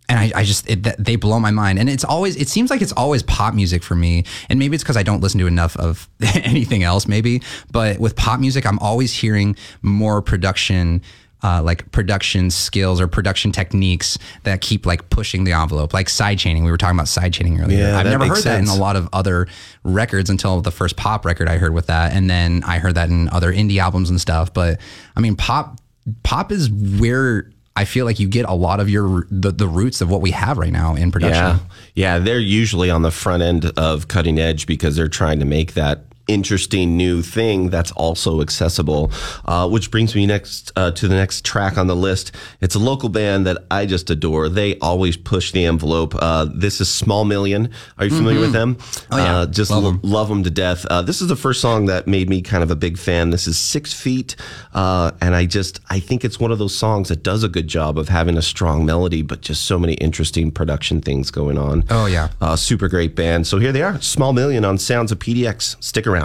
[0.09, 1.79] and I, I just it, they blow my mind.
[1.79, 4.85] And it's always it seems like it's always pop music for me and maybe it's
[4.85, 7.43] because i don't listen to enough of anything else maybe
[7.73, 11.03] but with pop music i'm always hearing more production
[11.43, 16.39] uh, like production skills or production techniques that keep like pushing the envelope like side
[16.39, 18.75] chaining we were talking about side chaining earlier Yeah, i've never heard that in a
[18.75, 19.47] lot of other
[19.85, 23.11] records until the first pop record i heard with that and then i heard that
[23.11, 24.81] in other indie albums and stuff but
[25.15, 25.79] i mean pop
[26.23, 30.01] pop is where I feel like you get a lot of your the, the roots
[30.01, 31.35] of what we have right now in production.
[31.45, 31.59] Yeah.
[31.95, 32.19] Yeah.
[32.21, 36.07] They're usually on the front end of cutting edge because they're trying to make that
[36.27, 39.11] interesting new thing that's also accessible.
[39.45, 42.33] Uh, which brings me next uh, to the next track on the list.
[42.61, 44.49] It's a local band that I just adore.
[44.49, 46.15] They always push the envelope.
[46.19, 47.71] Uh, this is Small Million.
[47.99, 48.77] Are you familiar with them?
[49.11, 49.37] Oh, yeah.
[49.39, 50.01] Uh, just Love lo- 'em.
[50.03, 50.85] love them to death.
[50.87, 53.31] Uh, this is the first song that made me kind of a big fan.
[53.31, 54.35] This is Six Feet,
[54.75, 57.69] uh, and I just I think it's one of those songs that does a good
[57.69, 61.85] job of having a strong melody, but just so many interesting production things going on.
[61.91, 62.29] Oh, yeah.
[62.41, 63.47] uh, super great band.
[63.47, 65.77] So here they are, Small Million on Sounds of PDX.
[65.83, 66.16] Stick around.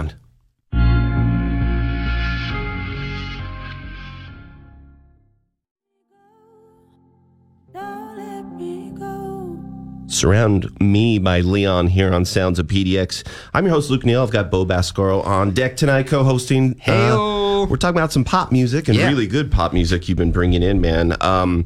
[10.08, 13.26] Surround Me by Leon here on Sounds of PDX.
[13.54, 14.22] I'm your host, Luke Neal.
[14.22, 16.74] I've got Bo Baskoro on deck tonight, co hosting.
[16.76, 17.68] Heyo.
[17.68, 19.08] we're talking about some pop music and Yeah.
[19.08, 21.16] really good pop music you've been bringing in, man.
[21.20, 21.64] Um,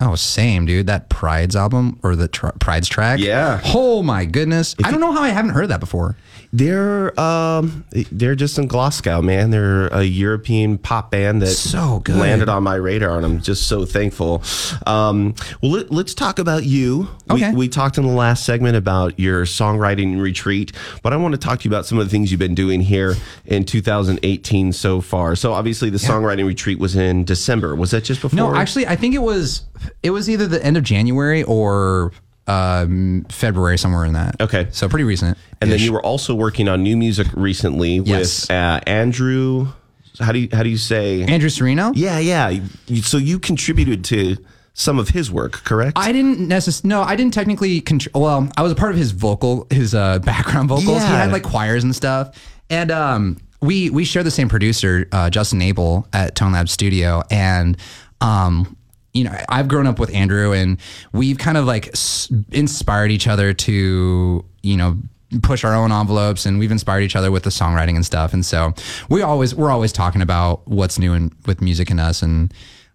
[0.00, 0.86] Oh, same, dude.
[0.86, 3.20] That Prides album or the tr- Prides track.
[3.20, 3.60] Yeah.
[3.66, 4.74] Oh my goodness.
[4.82, 6.16] I don't know how I haven't heard that before.
[6.52, 9.50] they're um, they're just in Glasgow, man.
[9.50, 12.16] They're a European pop band that So good.
[12.16, 14.42] landed on my radar, and I'm just so thankful.
[14.86, 17.08] Um, well, let, let's talk about you.
[17.30, 17.50] Okay.
[17.50, 21.38] We, we talked in the last segment about your songwriting retreat, but I want to
[21.38, 25.00] talk to you about some of the things you've been doing here in 2018 so
[25.00, 25.36] far.
[25.36, 27.76] So obviously, the songwriting retreat was in December.
[27.76, 28.36] Was that just before?
[28.36, 29.62] No, actually, I think it was
[30.02, 32.12] it was either the end of January or
[32.46, 34.40] um, February, somewhere in that.
[34.40, 34.68] Okay.
[34.70, 35.38] So pretty recent.
[35.60, 38.42] And then you were also working on new music recently Yes.
[38.42, 39.68] with uh, Andrew.
[40.18, 41.22] How do you how do you say?
[41.22, 41.92] Andrew Sereno.
[41.94, 42.48] Yeah, yeah.
[42.86, 44.36] You- So you contributed to
[44.74, 45.92] some of his work, correct?
[45.96, 46.88] I didn't necessarily.
[46.88, 47.80] No, I didn't technically.
[47.80, 50.88] Contr- well, I was a part of his vocal, his uh, background vocals.
[50.88, 51.22] He Yeah.
[51.22, 52.36] had like choirs and stuff,
[52.68, 57.22] and um, we we share the same producer, uh, Justin Abel at Tone Lab Studio,
[57.30, 57.76] and
[58.20, 58.76] um,
[59.12, 60.78] you know, I've grown up with Andrew, and
[61.12, 61.94] we've kind of like
[62.52, 64.98] inspired each other to you know
[65.42, 68.44] push our own envelopes and we've inspired each other with the songwriting and stuff and
[68.44, 68.74] so
[69.08, 72.52] we always we're always talking about what's new in, with music and us and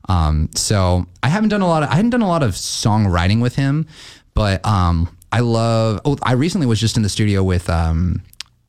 [0.10, 3.42] um, so I haven't done a lot of I hadn't done a lot of songwriting
[3.42, 3.88] with him,
[4.34, 6.02] but um, I love.
[6.06, 8.22] Oh, I recently was just in the studio with um,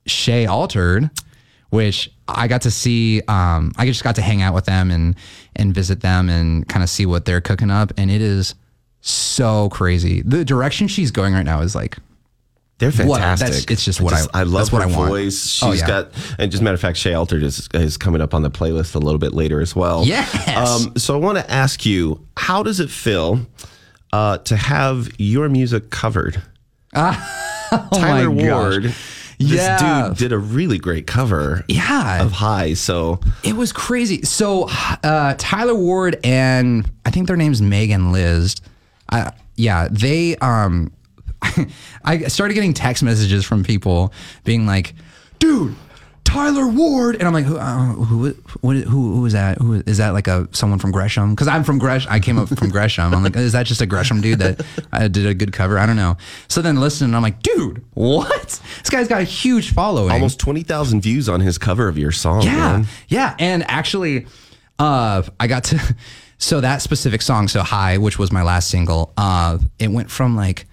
[0.06, 1.10] Shay Altered,
[1.70, 3.20] which I got to see.
[3.28, 5.14] Um, I just got to hang out with them and
[5.54, 8.54] and visit them and kind of see what they're cooking up, and it is
[9.00, 10.22] so crazy.
[10.22, 11.96] The direction she's going right now is like
[12.78, 13.46] They're What- fantastic.
[13.48, 15.08] that's- it's just what I- I love that's what her I want.
[15.08, 15.46] voice.
[15.46, 15.86] She's Oh, yeah.
[15.86, 18.50] got, and just a matter of fact, Shay Altered is, is coming up on the
[18.50, 20.04] playlist a little bit later as well.
[20.04, 20.28] Yes.
[20.84, 23.40] Um, so I want to ask you, how does it feel
[24.12, 26.42] uh, to have your music covered?
[26.94, 27.16] Tyler
[27.72, 28.94] Oh my gosh.
[29.38, 30.08] This Yeah.
[30.08, 31.64] dude did a really great cover.
[31.68, 32.22] Yeah.
[32.22, 32.74] of High.
[32.74, 34.22] So It was crazy.
[34.22, 34.68] So
[35.02, 38.56] uh, Tyler Ward and I think their name's Megan Liz.
[39.10, 40.36] Uh, yeah, they.
[40.36, 40.90] Um,
[42.04, 44.12] I started getting text messages from people
[44.44, 44.94] being like,
[45.38, 45.74] "Dude,
[46.26, 47.56] Tyler Ward," and I'm like, "Who?
[47.56, 48.34] Uh, who?
[48.60, 49.14] What, who?
[49.14, 49.58] Who is that?
[49.58, 50.10] Who is that?
[50.10, 51.30] Like a someone from Gresham?
[51.30, 52.12] Because I'm from Gresham.
[52.12, 53.14] I came up from Gresham.
[53.14, 55.78] I'm like, is that just a Gresham dude that I did a good cover?
[55.78, 56.16] I don't know.
[56.48, 58.60] So then listen, I'm like, dude, what?
[58.80, 60.10] This guy's got a huge following.
[60.10, 62.42] almost twenty thousand views on his cover of your song.
[62.42, 62.86] Yeah, man.
[63.08, 64.26] yeah, and actually,
[64.80, 65.96] uh, I got to
[66.38, 69.12] so that specific song, so high, which was my last single.
[69.16, 70.66] Uh, it went from like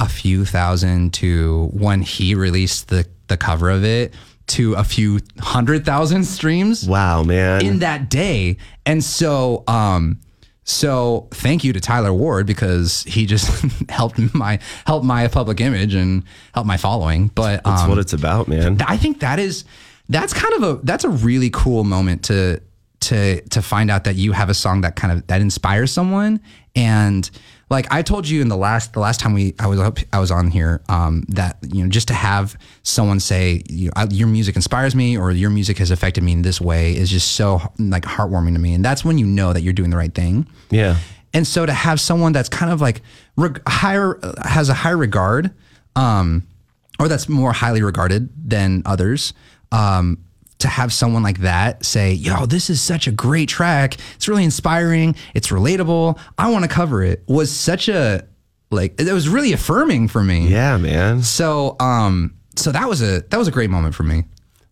[0.00, 4.12] a few thousand to when he released the the cover of it
[4.48, 7.64] to a few hundred thousand streams Wow, man.
[7.64, 10.20] in that day, and so um.
[10.66, 13.46] So thank you to Tyler Ward because he just
[13.90, 17.28] helped my helped my public image and helped my following.
[17.28, 18.80] But That's um, what it's about, man.
[18.86, 19.66] I think that is
[20.08, 22.62] that's kind of a that's a really cool moment to
[23.04, 26.40] to to find out that you have a song that kind of that inspires someone
[26.76, 27.30] and
[27.70, 30.18] like I told you in the last the last time we I was up I
[30.20, 34.08] was on here um, that you know just to have someone say you know, I-
[34.10, 37.32] your music inspires me or your music has affected me in this way is just
[37.32, 40.14] so like heartwarming to me and that's when you know that you're doing the right
[40.14, 40.46] thing.
[40.70, 40.96] yeah.
[41.32, 43.02] And so to have someone that's kind of like
[43.36, 45.50] reg- higher has a high regard,
[45.96, 46.44] um,
[47.00, 49.32] or that's more highly regarded than others,
[49.72, 50.18] um,
[50.64, 53.96] to have someone like that say, "Yo, this is such a great track.
[54.16, 55.14] It's really inspiring.
[55.34, 56.18] It's relatable.
[56.36, 58.24] I want to cover it." Was such a
[58.70, 60.48] like it was really affirming for me.
[60.48, 61.22] Yeah, man.
[61.22, 64.24] So um so that was a that was a great moment for me.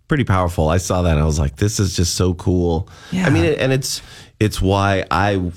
[0.09, 0.69] pretty powerful.
[0.69, 1.13] I saw that.
[1.13, 2.89] And I was like, this is just so cool.
[3.13, 3.27] Yeah.
[3.27, 4.03] I mean, and it's
[4.41, 5.51] it's why I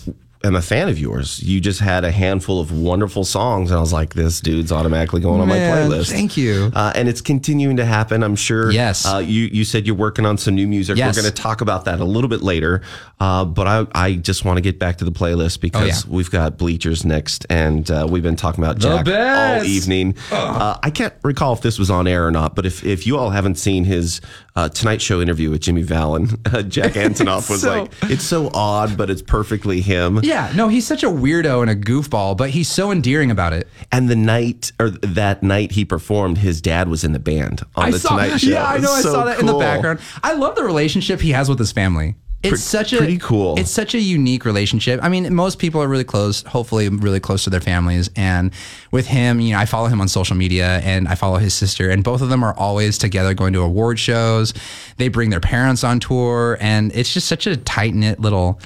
[0.46, 1.42] am a fan of yours.
[1.44, 5.22] You just had a handful of wonderful songs, and I was like, this dude's automatically
[5.22, 6.12] going on my playlist.
[6.12, 6.72] thank you.
[6.74, 8.24] Uh, and it's continuing to happen.
[8.24, 8.72] I'm sure.
[8.72, 9.06] Yes.
[9.06, 10.98] Uh, you you said you're working on some new music.
[10.98, 11.16] Yes.
[11.16, 12.82] We're going to talk about that a little bit later.
[13.20, 16.16] Uh, but I I just want to get back to the playlist because Oh, yeah.
[16.16, 20.16] we've got Bleachers next, and uh, we've been talking about Jack all evening.
[20.32, 23.18] Uh, I can't recall if this was on air or not, but if, if you
[23.18, 24.20] all haven't seen his
[24.56, 28.50] uh, Tonight Show interview with Jimmy Fallon, uh, Jack Antonoff was So- like, it's so
[28.54, 30.20] odd, but it's perfectly him.
[30.24, 33.68] Yeah, no, he's such a weirdo and a goofball, but he's so endearing about it.
[33.92, 37.92] And the night or that night he performed, his dad was in the band on
[37.92, 38.50] the Tonight Show.
[38.50, 38.92] Yeah, I know.
[38.92, 40.00] I So saw that in the background.
[40.24, 42.16] I love the relationship he has with his family.
[42.44, 43.58] It's Pre- such a pretty cool.
[43.58, 45.00] It's such a unique relationship.
[45.02, 48.10] I mean, most people are really close, hopefully really close to their families.
[48.16, 48.52] And
[48.92, 51.90] with him, you know, I follow him on social media and I follow his sister,
[51.90, 54.54] and both of them are always together going to award shows.
[54.98, 58.60] They bring their parents on tour, and it's just such a tight knit little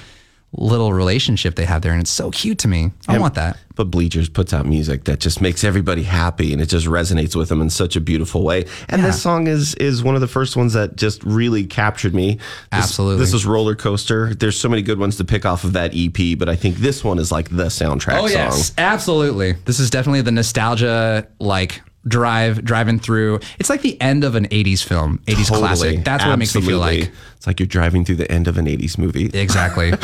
[0.52, 2.90] little relationship they have there, and it's so cute to me.
[3.06, 3.56] I want that.
[3.76, 7.48] But Bleachers puts out music that just makes everybody happy and it just resonates with
[7.48, 8.66] them in such a beautiful way.
[8.88, 9.06] And Yeah.
[9.06, 12.34] this song is is one of the first ones that just really captured me.
[12.34, 12.40] This-
[12.72, 13.20] Absolutely.
[13.24, 14.34] This is Roller Coaster.
[14.34, 17.02] There's so many good ones to pick off of that EP, but I think this
[17.04, 18.30] one is like the soundtrack Oh song.
[18.30, 19.54] yes, absolutely.
[19.64, 23.40] This is definitely the nostalgia like drive driving through.
[23.58, 25.58] It's like the end of an 80s film, 80s Totally.
[25.60, 26.04] classic.
[26.04, 27.10] That's what it makes me feel like.
[27.36, 29.26] It's like you're driving through the end of an 80s movie.
[29.32, 29.92] Exactly.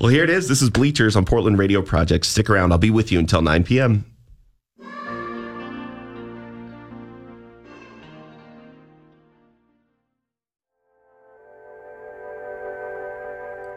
[0.00, 0.48] Well, here it is.
[0.48, 2.26] This is Bleachers on Portland Radio Project.
[2.26, 2.72] Stick around.
[2.72, 4.04] I'll be with you until 9 p.m.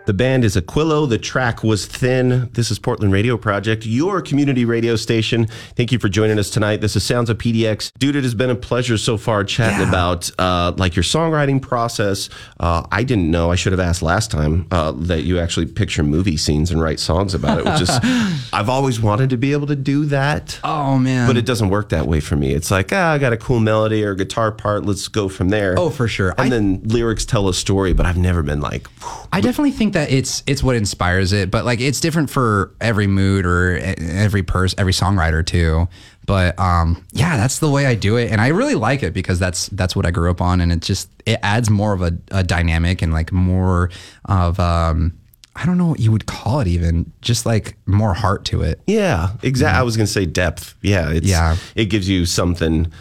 [0.07, 1.07] The band is Aquilo.
[1.09, 2.49] The track was Thin.
[2.53, 5.47] This is Portland Radio Project, your community radio station.
[5.75, 6.79] Thank you for joining us tonight.
[6.79, 7.91] This is Sounds of PDX.
[7.99, 9.89] Dude, it has been a pleasure so far chatting Yeah.
[9.89, 12.29] about uh, like your songwriting process.
[12.57, 13.51] Uh, I didn't know.
[13.51, 17.01] I should have asked last time uh, that you actually picture movie scenes and write
[17.01, 17.89] songs about it, which is
[18.53, 20.57] I've always wanted to be able to do that.
[20.63, 21.27] oh man.
[21.27, 22.53] But it doesn't work that way for me.
[22.53, 24.85] It's like, ah, I got a cool melody or guitar part.
[24.85, 25.75] Let's go from there.
[25.77, 26.29] Oh, for sure.
[26.37, 28.87] And I- then lyrics tell a story, but I've never been like,
[29.33, 33.07] I definitely think that it's it's what inspires it, but like it's different for every
[33.07, 35.87] mood or every person, every songwriter too.
[36.25, 39.39] But um, yeah, that's the way I do it, and I really like it because
[39.39, 42.17] that's that's what I grew up on, and it just it adds more of a,
[42.31, 43.89] a dynamic and like more
[44.25, 45.17] of um,
[45.55, 48.79] I don't know what you would call it, even just like more heart to it.
[48.85, 49.79] Yeah, exactly.
[49.79, 50.75] I was going to say depth.
[50.81, 51.55] Yeah, it's, Yeah.
[51.75, 52.91] It gives you something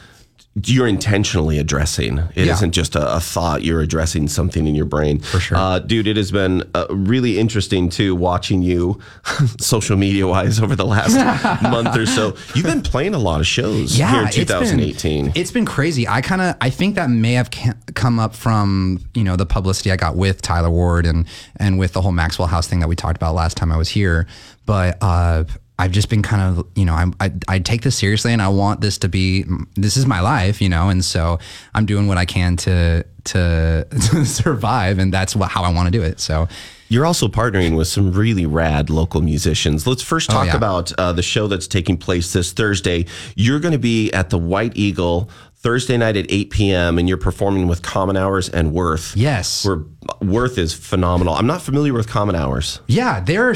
[0.64, 2.18] you're intentionally addressing.
[2.34, 2.58] It Yeah.
[2.58, 3.62] not just a, a thought.
[3.62, 5.18] You're addressing something in your brain.
[5.20, 5.58] For sure.
[5.58, 6.06] uh, dude.
[6.06, 8.98] It has been uh, really interesting too watching you,
[9.60, 11.14] social media wise, over the last
[11.62, 12.34] month or so.
[12.54, 15.32] You've been playing a lot of shows here in it's been- 2018.
[15.34, 16.08] it's been crazy.
[16.08, 17.50] I kind of I think that may have
[17.94, 21.92] come up from you know the publicity I got with Tyler Ward and and with
[21.92, 24.26] the whole Maxwell House thing that we talked about last time I was here.
[24.64, 25.44] But uh,
[25.78, 28.48] I've just been kind of you know I'm, I I take this seriously and I
[28.48, 31.38] want this to be this is my life you know and so
[31.74, 35.86] I'm doing what I can to to, to survive and that's what how I want
[35.88, 36.20] to do it.
[36.20, 36.46] So
[36.88, 39.86] You're also partnering with some really rad local musicians.
[39.86, 40.56] Let's first talk Oh, yeah.
[40.56, 43.06] about uh, the show that's taking place this Thursday.
[43.34, 45.28] You're going to be at the White Eagle
[45.66, 46.96] Thursday night at 8 p.m.
[46.96, 49.16] and you're performing with Common Hours and Worth.
[49.16, 49.66] Yes.
[49.66, 49.82] Where
[50.22, 51.34] Worth is phenomenal.
[51.34, 52.78] I'm not familiar with Common Hours.
[52.86, 53.52] Yeah, they're.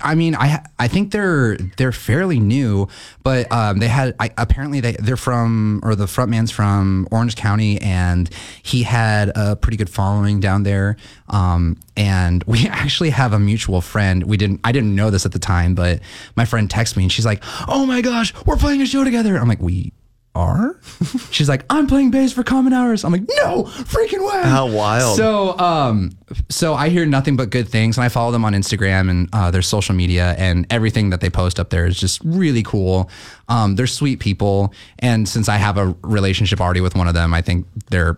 [0.00, 2.86] I mean, I I think they're they're fairly new,
[3.24, 7.80] but um, they had I, apparently they they're from or the frontman's from Orange County,
[7.80, 8.30] and
[8.62, 10.96] he had a pretty good following down there.
[11.30, 14.22] Um, and we actually have a mutual friend.
[14.22, 14.60] We didn't.
[14.62, 15.98] I didn't know this at the time, but
[16.36, 19.36] my friend texted me, and she's like, "Oh my gosh, we're playing a show together."
[19.36, 19.92] I'm like, "We."
[20.40, 20.80] Are
[21.30, 23.04] she's like I'm playing bass for Common Hours.
[23.04, 24.42] I'm like no freaking way.
[24.42, 25.16] How wild.
[25.16, 26.12] So um,
[26.48, 29.50] so I hear nothing but good things, and I follow them on Instagram and uh,
[29.50, 33.10] their social media, and everything that they post up there is just really cool.
[33.48, 37.34] Um, they're sweet people, and since I have a relationship already with one of them,
[37.34, 38.16] I think they're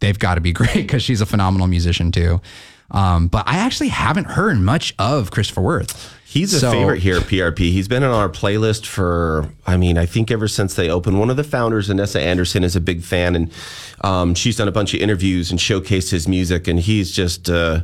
[0.00, 2.40] they've got to be great because she's a phenomenal musician too.
[2.92, 6.14] Um, but I actually haven't heard much of Christopher Worth.
[6.26, 7.72] He's a So- favorite here at PRP.
[7.72, 11.18] He's been on our playlist for, I mean, I think ever since they opened.
[11.18, 13.50] One of the founders, Anessa Anderson, is a big fan, and
[14.02, 16.68] um, she's done a bunch of interviews and showcased his music.
[16.68, 17.80] And he's just, uh,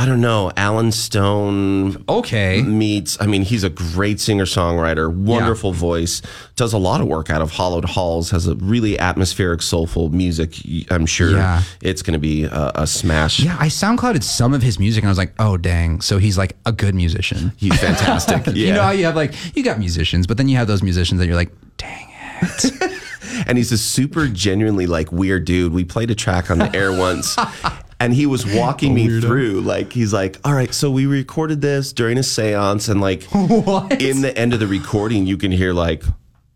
[0.00, 2.62] I don't know, Allen Stone Okay.
[2.62, 6.22] meets, I mean, he's a great singer songwriter, wonderful voice,
[6.54, 10.54] does a lot of work out of Hallowed Halls, has a really atmospheric, soulful music.
[10.92, 11.62] I'm sure Yeah.
[11.82, 13.40] it's going to be a, a smash.
[13.40, 16.00] Yeah, I SoundClouded some of his music and I was like, oh dang.
[16.00, 17.50] So he's like a good musician.
[17.56, 18.46] He's fantastic.
[18.46, 18.52] yeah.
[18.52, 21.18] You know how you have like you got musicians, but then you have those musicians
[21.18, 22.08] that you're like, dang
[22.42, 22.72] it.
[23.48, 25.72] and he's a super genuinely like weird dude.
[25.72, 27.36] We played a track on the air once.
[28.00, 31.92] And he was walking me through, like he's like, "All right, so we recorded this
[31.92, 33.22] during a séance, and like
[34.00, 36.02] in the end of the recording, you can hear like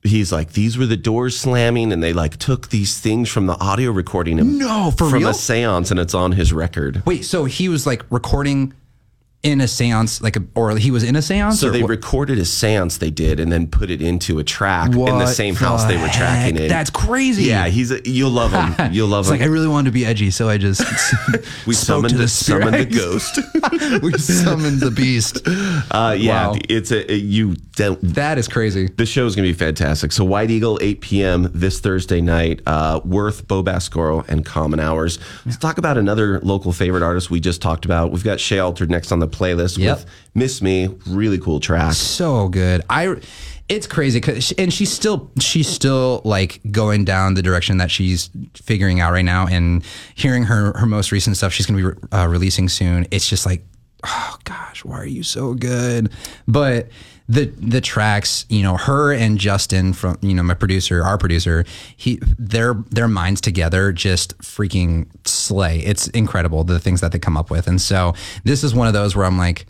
[0.05, 3.57] he's like, these were the doors slamming, and they like took these things from the
[3.61, 4.41] audio recording.
[4.41, 5.29] and- No, for from real?
[5.29, 7.03] a séance, and it's on his record.
[7.07, 8.73] Wait, so he was like recording
[9.43, 11.59] in a seance, like a, or he was in a seance?
[11.59, 11.91] So they what?
[11.91, 15.29] recorded a séance they did, and then put it into a track in the What
[15.29, 16.63] same house they were the tracking heck?
[16.65, 16.69] in.
[16.69, 17.45] That's crazy.
[17.45, 18.93] Yeah, he's a, you'll love him.
[18.93, 19.39] You'll love It's him.
[19.41, 20.83] like I really wanted to be edgy, so I just
[21.67, 23.39] we summoned the, the summoned the ghost.
[24.03, 25.41] we summoned the beast.
[25.91, 26.57] Uh, yeah, Wow.
[26.69, 27.57] it's a you.
[27.75, 28.89] Don't, That is crazy.
[28.89, 30.13] the show is gonna be fantastic.
[30.13, 31.51] So White Eagle, 8 p.m.
[31.55, 32.61] this Thursday night.
[32.67, 35.19] Uh, Worth, Bo Baskoro, and Common Hours.
[35.47, 38.13] Let's talk about another local favorite artist we just talked about.
[38.13, 39.99] We've got Shay Altered next on the playlist Yep.
[39.99, 40.89] with Miss Me.
[41.07, 41.95] Really cool track.
[41.95, 42.83] so good.
[42.91, 43.17] I
[43.69, 48.29] it's crazy cuz and she's still she's still like going down the direction that she's
[48.55, 49.83] figuring out right now and
[50.15, 53.07] hearing her her most recent stuff she's going to be uh, releasing soon.
[53.11, 53.65] It's just like
[54.05, 56.11] oh gosh, why are you so good?
[56.49, 56.89] But
[57.29, 61.65] the the tracks, you know, her and Justin from you know my producer, our producer,
[61.97, 65.79] he their their minds together just freaking slay.
[65.81, 67.67] It's incredible the things that they come up with.
[67.67, 69.67] And so this is one of those where I'm like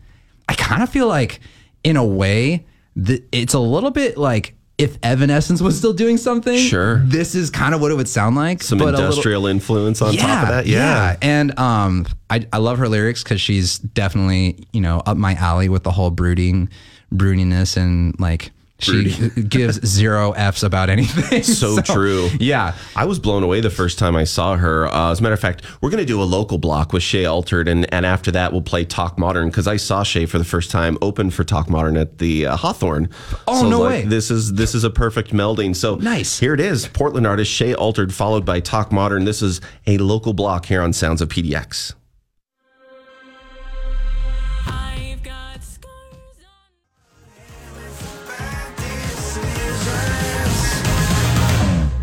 [0.48, 1.40] I kind of feel like,
[1.84, 6.58] in a way, that it's a little bit like if Evanescence was still doing something.
[6.58, 6.96] Sure.
[7.04, 8.62] this is kind of what it would sound like.
[8.62, 10.66] Some but a little- industrial influence on top of that.
[10.66, 11.16] yeah.
[11.22, 15.68] And um, I I love her lyrics because she's definitely you know up my alley
[15.68, 16.68] with the whole brooding,
[17.12, 18.50] broodiness and like.
[18.78, 19.12] She
[19.48, 21.42] gives zero f's about anything.
[21.52, 22.28] So true.
[22.40, 22.74] Yeah.
[22.96, 24.88] I was blown away the first time I saw her.
[24.88, 27.24] Uh, as a matter of fact, we're going to do a local block with Shay
[27.24, 30.44] Altered, and, and after that, we'll play Talk Modern because I saw Shay for the
[30.44, 33.08] first time open for Talk Modern at the uh, Hawthorne.
[33.46, 34.04] Oh, so no like, way.
[34.04, 35.76] This is this is a perfect melding.
[35.76, 36.40] So Nice.
[36.40, 36.88] Here it is.
[36.88, 39.24] Portland artist Shay Altered, followed by Talk Modern.
[39.24, 41.94] This is a local block here on Sounds of PDX.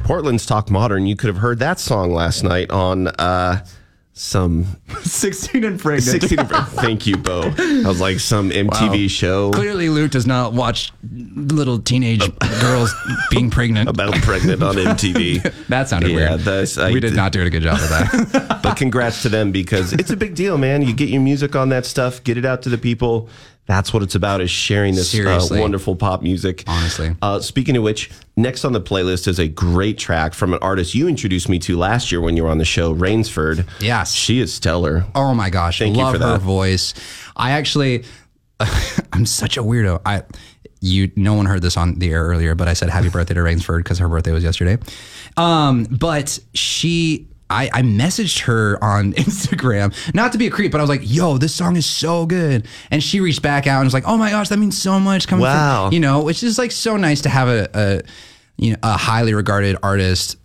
[0.09, 1.05] Portland's Talk Modern.
[1.05, 3.63] You could have heard that song last night on uh,
[4.13, 4.65] some
[5.03, 6.23] 16 and pregnant.
[6.23, 6.47] 16.
[6.47, 7.41] Thank you, Bo.
[7.55, 9.07] I was like some MTV Wow.
[9.07, 12.27] show Clearly, Luke does not watch little teenage
[12.59, 12.91] girls
[13.29, 13.87] being pregnant.
[13.87, 15.67] about pregnant on MTV.
[15.67, 16.39] That sounded Yeah, weird.
[16.39, 18.61] that's- I we did did- not do a good job of that.
[18.63, 20.81] but congrats to them because it's a big deal, man.
[20.81, 23.29] You get your music on that stuff, get it out to the people.
[23.69, 26.63] That's what it's about is sharing this uh, wonderful pop music.
[26.65, 27.15] Honestly.
[27.21, 30.95] Uh, speaking of which, next on the playlist is a great track from an artist
[30.95, 33.67] you introduced me to last year when you were on the show, Rainsford.
[33.79, 34.11] Yes.
[34.13, 35.05] She is stellar.
[35.13, 36.41] oh my gosh, Thank you love for her that.
[36.41, 36.95] voice.
[37.35, 38.05] I actually,
[39.13, 40.01] I'm such a weirdo.
[40.03, 40.23] I,
[40.81, 43.41] you, no one heard this on the air earlier, but I said happy birthday to
[43.41, 44.79] Rainsford because her birthday was yesterday.
[45.37, 47.27] Um, but she.
[47.49, 49.13] I, I messaged her on
[49.49, 52.25] Instagram, not to be a creep, but I was like, yo, this song is so
[52.25, 52.67] good.
[52.91, 55.27] And she reached back out and was like, oh my gosh, that means so much
[55.27, 55.85] coming Wow.
[55.87, 58.01] from, you know, which is like so nice to have a, a
[58.57, 60.35] you know, a highly regarded artist,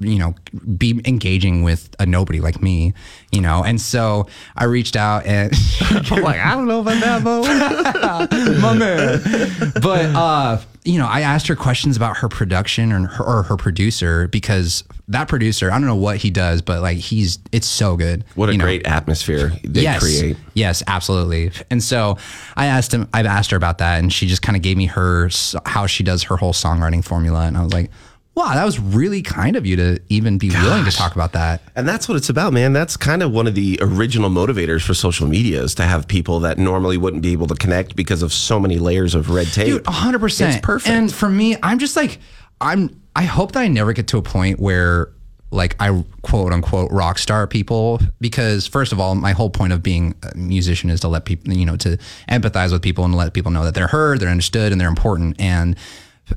[0.00, 0.34] you know,
[0.76, 2.94] be engaging with a nobody like me,
[3.30, 3.62] you know.
[3.62, 4.26] And so
[4.56, 7.42] I reached out and I'm like, I don't know about that, Bo.
[8.60, 9.72] my man.
[9.80, 13.56] But uh, you know, I asked her questions about her production or her, or her
[13.56, 17.96] producer because that producer, I don't know what he does, but like he's it's so
[17.96, 18.24] good.
[18.34, 18.64] What a know?
[18.64, 20.00] great atmosphere they yes.
[20.00, 20.36] create.
[20.54, 21.52] Yes, absolutely.
[21.70, 22.18] And so
[22.56, 24.86] I asked him, I've asked her about that, and she just kind of gave me
[24.86, 25.30] her
[25.66, 27.90] how she does her whole songwriting formula, and I was like,
[28.38, 31.60] wow, that was really kind of you to even be willing to talk about that.
[31.74, 32.72] And that's what it's about, man.
[32.72, 36.38] That's kind of one of the original motivators for social media is to have people
[36.40, 39.66] that normally wouldn't be able to connect because of so many layers of red tape.
[39.66, 40.54] Dude, hundred percent.
[40.54, 40.88] It's perfect.
[40.88, 42.20] And for me, I'm just like,
[42.60, 43.02] I'm.
[43.16, 45.10] I hope that I never get to a point where,
[45.50, 49.82] like, I quote unquote rock star people because first of all, my whole point of
[49.82, 53.34] being a musician is to let people, you know, to empathize with people and let
[53.34, 55.40] people know that they're heard, they're understood, and they're important.
[55.40, 55.76] And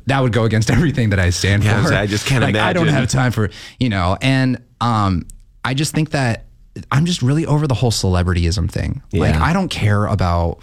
[0.08, 1.94] that would go against everything that I stand Yeah, for.
[1.94, 5.26] I just can't like, I don't have time for you know, and um,
[5.64, 6.46] I just think that.
[6.90, 9.02] I'm just really over the whole celebrityism thing.
[9.12, 10.60] Like I don't care about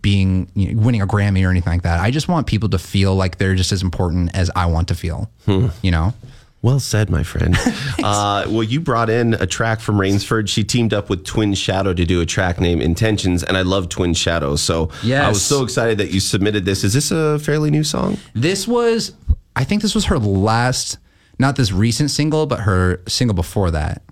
[0.00, 1.98] being you know, winning a Grammy or anything like that.
[1.98, 4.94] I just want people to feel like they're just as important as I want to
[4.94, 5.28] feel.
[5.46, 5.66] Hmm.
[5.82, 6.14] You know?
[6.62, 7.56] Well said, my friend.
[8.04, 10.48] uh, well, you brought in a track from Rainsford.
[10.48, 13.88] She teamed up with Twin Shadow to do a track named Intentions, and I love
[13.88, 14.56] Twin Shadow.
[14.56, 15.24] So Yes.
[15.24, 16.84] I was so excited that you submitted this.
[16.84, 18.18] Is this a fairly new song?
[18.34, 19.12] This was,
[19.56, 20.98] I think this was her last,
[21.38, 24.02] not this recent single, but her single before that.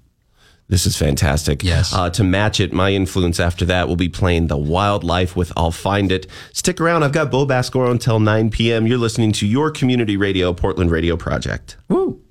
[0.69, 1.63] This is fantastic.
[1.63, 1.95] Yes.
[1.95, 5.71] Uh, to match it, my influence after that will be playing The Wildlife with I'll
[5.71, 6.27] Find It.
[6.53, 7.05] Stick around.
[7.05, 8.87] I've got Bo Baskoro until 9 p.m.
[8.87, 11.77] You're listening to your community radio, Portland Radio Project.
[11.89, 12.23] Woo.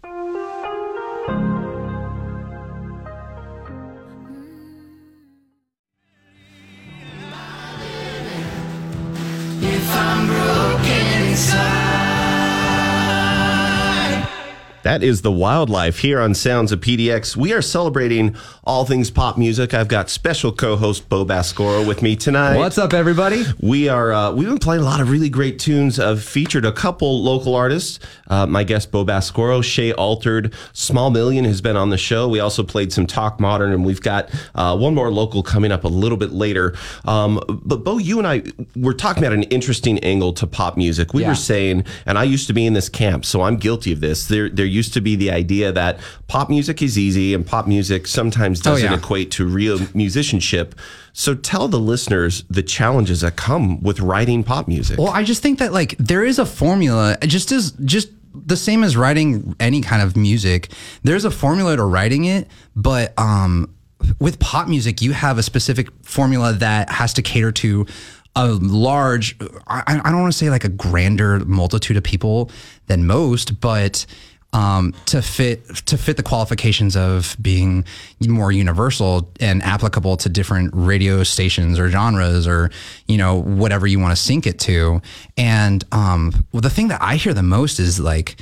[14.87, 17.35] That is the wildlife here on Sounds of PDX.
[17.35, 19.73] We are celebrating all things pop music.
[19.73, 22.55] I've got special co-host Bo Baskoro with me tonight.
[22.55, 23.43] What's up, everybody?
[23.59, 25.99] We are uh, we've been playing a lot of really great tunes.
[25.99, 27.99] I've featured a couple local artists.
[28.29, 32.29] Uh, my guest Bo Baskoro, Shay Altered, Small Million has been on the show.
[32.29, 35.83] We also played some Talk Modern, and we've got uh, one more local coming up
[35.83, 36.73] a little bit later.
[37.03, 41.13] Um, but Bo, you and I were talking about an interesting angle to pop music.
[41.13, 41.29] We Yeah.
[41.29, 44.27] were saying, and I used to be in this camp, so I'm guilty of this.
[44.27, 48.07] There there used to be the idea that pop music is easy, and pop music
[48.07, 48.97] sometimes doesn't yeah.
[48.97, 50.75] equate to real musicianship.
[51.13, 54.99] So tell the listeners the challenges that come with writing pop music.
[54.99, 58.09] Well, I just think that like there is a formula, just as just
[58.45, 60.69] the same as writing any kind of music.
[61.03, 63.73] There's a formula to writing it, but um,
[64.19, 67.87] with pop music, you have a specific formula that has to cater to
[68.35, 69.35] a large.
[69.67, 72.51] I, I don't want to say like a grander multitude of people
[72.85, 74.05] than most, but
[74.53, 77.85] um, to fit to fit the qualifications of being
[78.27, 82.71] more universal and applicable to different radio stations or genres or
[83.07, 85.01] you know whatever you want to sync it to.
[85.37, 88.37] And um, well, the thing that I hear the most is like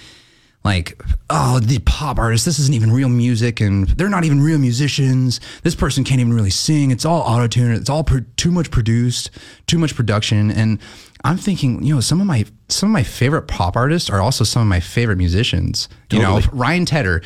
[0.65, 0.99] like
[1.29, 5.39] oh the pop artists this isn't even real music and they're not even real musicians.
[5.63, 6.91] This person can't even really sing.
[6.91, 7.71] It's all auto-tune.
[7.71, 9.29] It's all pro- too much produced
[9.67, 10.51] too much production.
[10.51, 10.79] And
[11.23, 14.43] i'm thinking you know some of my some of my favorite pop artists are also
[14.43, 15.87] some of my favorite musicians.
[16.11, 17.21] You know ryan tedder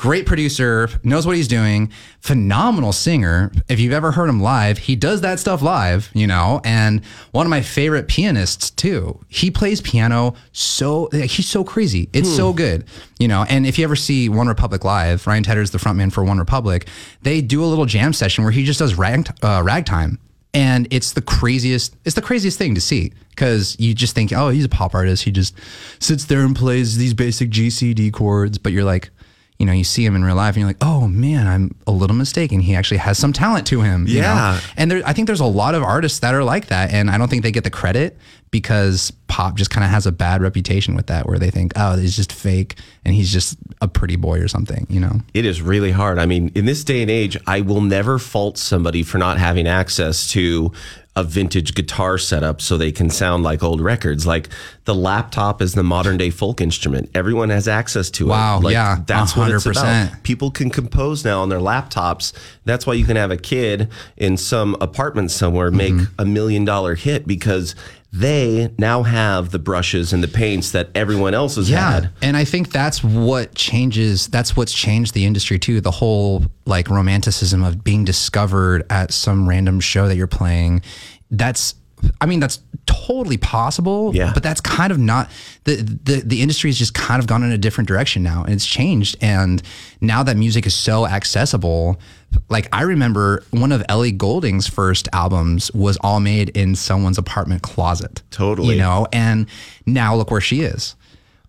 [0.00, 3.52] great producer knows what he's doing phenomenal singer.
[3.68, 7.44] If you've ever heard him live he does that stuff live you know and one
[7.44, 9.20] of my favorite pianists too.
[9.28, 12.08] He plays piano so he's so crazy.
[12.14, 12.86] It's so good
[13.18, 16.24] you know and if you ever see one republic live ryan tedder's the frontman for
[16.24, 16.88] one republic
[17.20, 20.18] they do a little jam session where he just does rag, uh, ragtime.
[20.54, 24.48] And it's the craziest it's the craziest thing to see because you just think oh
[24.48, 25.24] he's a pop artist.
[25.24, 25.54] He just
[25.98, 29.10] sits there and plays these basic gcd chords but you're like
[29.60, 31.90] you know, you see him in real life and you're like, oh man, I'm a
[31.92, 32.60] little mistaken.
[32.60, 34.06] He actually has some talent to him.
[34.08, 34.28] you know?
[34.28, 34.60] Yeah.
[34.78, 36.92] And there, I think there's a lot of artists that are like that.
[36.94, 38.16] And I don't think they get the credit
[38.50, 41.96] because pop just kind of has a bad reputation with that, where they think, oh,
[41.96, 42.74] he's just fake
[43.04, 45.20] and he's just a pretty boy or something, you know?
[45.34, 46.18] It is really hard.
[46.18, 49.68] I mean, in this day and age, I will never fault somebody for not having
[49.68, 50.72] access to
[51.16, 54.26] a vintage guitar setup so they can sound like old records.
[54.26, 54.48] Like
[54.84, 57.10] the laptop is the modern day folk instrument.
[57.14, 58.30] Everyone has access to it.
[58.30, 58.60] Wow.
[58.60, 59.70] Like, yeah, that's what it's 100%.
[60.06, 60.22] about.
[60.22, 62.32] People can compose now on their laptops.
[62.64, 66.20] That's why you can have a kid in some apartment somewhere make Mm-hmm.
[66.20, 67.74] a million dollar hit because
[68.12, 72.10] they now have the brushes and the paints that everyone else has had.
[72.22, 75.80] And I think that's what changes, that's what's changed the industry too.
[75.80, 80.82] The whole like romanticism of being discovered at some random show that you're playing.
[81.30, 81.74] That's,
[82.20, 84.14] I mean, that's totally possible.
[84.14, 84.32] Yeah.
[84.32, 85.30] But that's kind of not,
[85.64, 88.54] the, the, the industry has just kind of gone in a different direction now and
[88.54, 89.16] it's changed.
[89.20, 89.62] And
[90.00, 92.00] now that music is so accessible,
[92.48, 97.62] like I remember one of Ellie Goulding's first albums was all made in someone's apartment
[97.62, 98.22] closet.
[98.30, 98.74] Totally.
[98.74, 99.46] You know, and
[99.86, 100.94] now look where she is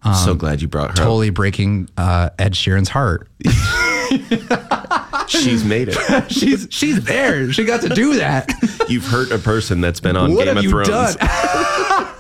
[0.04, 0.92] so glad you brought her.
[0.92, 0.96] up.
[0.96, 3.28] totally breaking uh, Ed Sheeran's heart.
[5.28, 6.32] She's made it.
[6.32, 7.52] she's she's there.
[7.54, 8.52] She got to do that.
[8.90, 11.16] You've hurt a person that's been on what Game have of you Thrones.
[11.16, 12.18] done?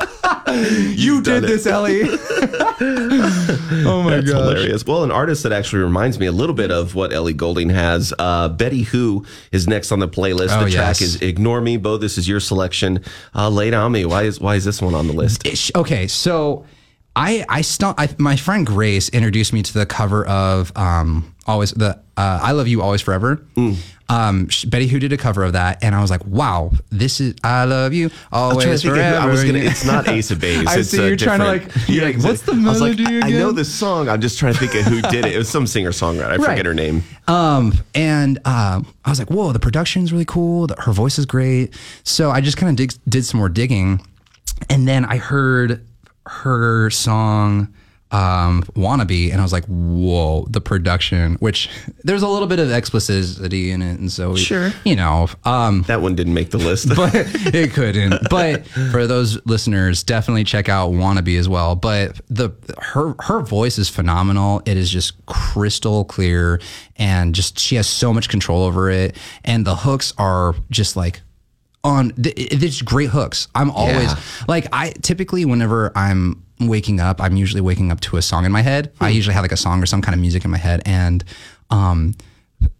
[0.97, 1.47] you did it.
[1.47, 2.01] this, Ellie.
[2.05, 4.39] oh my god, That's gosh.
[4.41, 4.85] hilarious.
[4.85, 8.13] Well, an artist that actually reminds me a little bit of what Ellie Goulding has.
[8.17, 10.57] Uh, Betty Who is next on the playlist.
[10.57, 11.01] Oh, the track yes.
[11.01, 13.03] is "Ignore Me." Bo, this is your selection.
[13.35, 14.05] Uh, lay it on me.
[14.05, 15.45] Why is why is this one on the list?
[15.45, 15.71] Ish.
[15.75, 16.65] Okay, so
[17.15, 21.71] I I still I, my friend Grace introduced me to the cover of um always
[21.71, 23.37] the uh, I love you always forever.
[23.55, 23.77] Mm.
[24.07, 27.19] Um, sh- Betty Who did a cover of that, and I was like, wow, this
[27.21, 29.17] is I love you always forever.
[29.17, 29.59] I was gonna.
[29.59, 30.67] It's not Ace of Base.
[30.67, 33.21] I it's, see you're trying to, like- you're like, what's the I was like, melody
[33.23, 34.09] I, I know this song.
[34.09, 35.33] I'm just trying to think of who did it.
[35.33, 36.25] It was some singer songwriter.
[36.27, 36.49] I Right.
[36.49, 37.03] forget her name.
[37.27, 40.67] Um, and uh, I was like, whoa, the production's really cool.
[40.67, 41.73] The, her voice is great.
[42.03, 44.05] So I just kind of did some more digging.
[44.69, 45.87] And then I heard
[46.27, 47.73] her song,
[48.11, 51.69] um, "Wannabe," and I was like, "Whoa!" The production, which
[52.03, 54.71] there's a little bit of explicitity in it, and so we- Sure.
[54.83, 56.89] you know, um, That one didn't make the list.
[56.95, 58.29] but it couldn't.
[58.29, 61.75] But for those listeners, definitely check out "Wannabe" as well.
[61.75, 64.61] But the her her voice is phenomenal.
[64.65, 66.59] It is just crystal clear,
[66.97, 69.15] and just she has so much control over it.
[69.45, 71.21] And the hooks are just like
[71.83, 72.11] on.
[72.11, 73.47] th- it- great hooks.
[73.55, 74.19] I'm always Yeah.
[74.47, 78.51] like I typically whenever I'm waking up, I'm usually waking up to a song in
[78.51, 78.91] my head.
[79.01, 81.23] I usually have like a song or some kind of music in my head, and
[81.71, 82.13] um,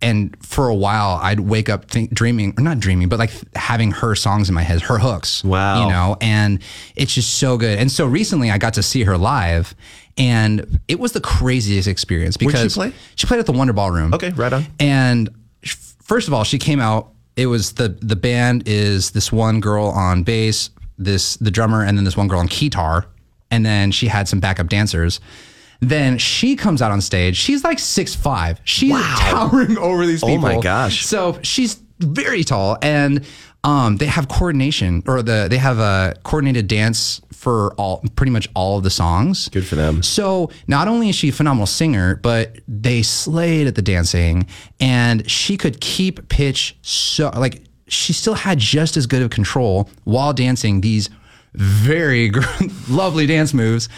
[0.01, 3.89] and for a while I'd wake up think, dreaming or not dreaming, but like having
[3.91, 5.43] her songs in my head, her hooks.
[5.43, 5.83] Wow.
[5.85, 6.59] you know, and
[6.95, 7.79] it's just so good.
[7.79, 9.73] And so recently I got to see her live,
[10.17, 12.93] and it was the craziest experience Where'd she because play?
[13.15, 14.13] she played at the Wonder Ballroom.
[14.13, 14.67] Okay, right on.
[14.79, 15.29] And
[16.03, 17.13] first of all, she came out.
[17.35, 21.97] It was the the band is this one girl on bass, this the drummer, and
[21.97, 23.05] then this one girl on guitar,
[23.49, 25.19] and then she had some backup dancers.
[25.79, 27.37] Then she comes out on stage.
[27.37, 28.61] She's like six five.
[28.63, 31.05] She's towering over these Oh my gosh.
[31.05, 33.25] So she's very tall, and
[33.63, 38.49] um, they have coordination, or the they have a coordinated dance for all pretty much
[38.55, 39.49] all of the songs.
[39.49, 40.01] Good for them.
[40.01, 44.47] So not only is she a phenomenal singer, but they slayed at the dancing,
[44.79, 49.89] and she could keep pitch so like she still had just as good of control
[50.05, 51.09] while dancing these
[51.53, 52.31] very
[52.89, 53.89] lovely dance moves,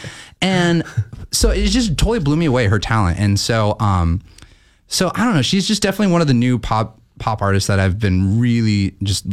[0.41, 0.83] and
[1.31, 4.21] so it just totally blew me away her talent, and so um,
[4.87, 7.79] so I don't know, she's just definitely one of the new pop pop artists that
[7.79, 9.25] I've been really just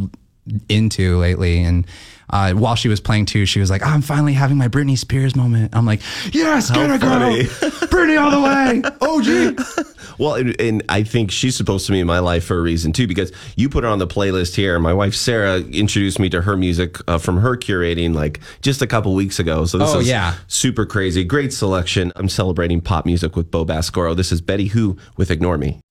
[0.69, 1.85] into lately, and.
[2.33, 5.35] Uh, while she was playing too, she was like, "I'm finally having my Britney Spears
[5.35, 5.99] moment." I'm like,
[6.31, 7.43] "Yes, get funny.
[7.43, 7.43] girl,
[7.89, 12.07] Britney all the way, OG." Well, and, and I think she's supposed to be in
[12.07, 14.79] my life for a reason too, because you put her on the playlist here.
[14.79, 18.87] My wife Sarah introduced me to her music uh, from her curating like just a
[18.87, 19.65] couple weeks ago.
[19.65, 20.35] So this Oh, is yeah.
[20.47, 22.13] super crazy, great selection.
[22.15, 24.15] I'm celebrating pop music with Bo Baskoro.
[24.15, 25.81] This is Betty Who with "Ignore Me."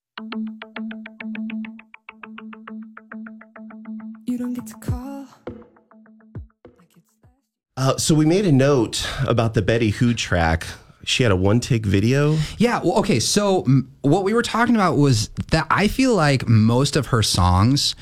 [7.77, 10.66] Uh, so we made a note about the Betty Who track.
[11.05, 12.37] She had a one take video.
[12.59, 12.81] Yeah.
[12.81, 13.21] Well, okay.
[13.21, 17.23] So m- what we were talking about was that I feel like most of her
[17.23, 17.95] songs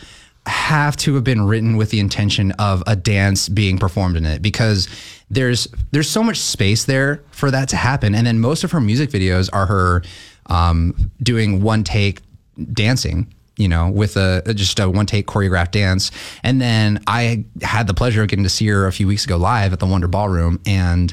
[0.46, 4.42] have to have been written with the intention of a dance being performed in it
[4.42, 4.88] because
[5.30, 8.16] there's there's so much space there for that to happen.
[8.16, 10.02] And then most of her music videos are her
[10.46, 12.20] um, doing one take
[12.72, 16.10] dancing you know, with a just a one take choreographed dance.
[16.42, 19.36] And then I had the pleasure of getting to see her a few weeks ago
[19.36, 21.12] live at the Wonder Ballroom, and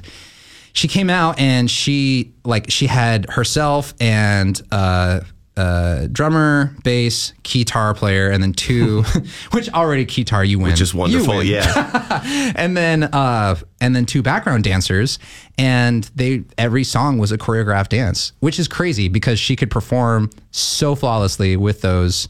[0.71, 5.21] she came out and she like she had herself and uh,
[5.57, 9.03] uh, drummer, bass, guitar player, and then two,
[9.51, 11.43] which already guitar you win, Which is wonderful.
[11.43, 12.21] Yeah.
[12.55, 15.19] and then uh, and then two background dancers,
[15.57, 20.29] and they every song was a choreographed dance, which is crazy because she could perform
[20.51, 22.27] so flawlessly with those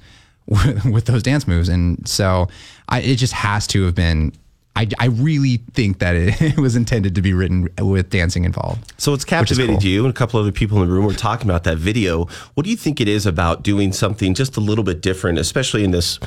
[0.48, 2.48] with those dance moves, and so
[2.90, 4.34] I, it just has to have been.
[4.76, 8.94] I, I really think that it, it was intended to be written with dancing involved.
[8.98, 9.84] So it's captivated cool.
[9.84, 12.26] you and a couple other people in the room were talking about that video.
[12.56, 15.84] What do you think it is about doing something just a little bit different, especially
[15.84, 16.20] in this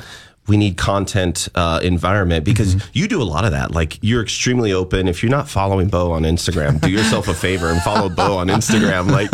[0.47, 2.43] we need content uh, environment?
[2.43, 2.89] Because Mm-hmm.
[2.93, 3.69] you do a lot of that.
[3.69, 5.07] Like you're extremely open.
[5.07, 8.47] If you're not following Bo on Instagram, do yourself a favor and follow Bo on
[8.57, 9.11] Instagram.
[9.11, 9.29] Like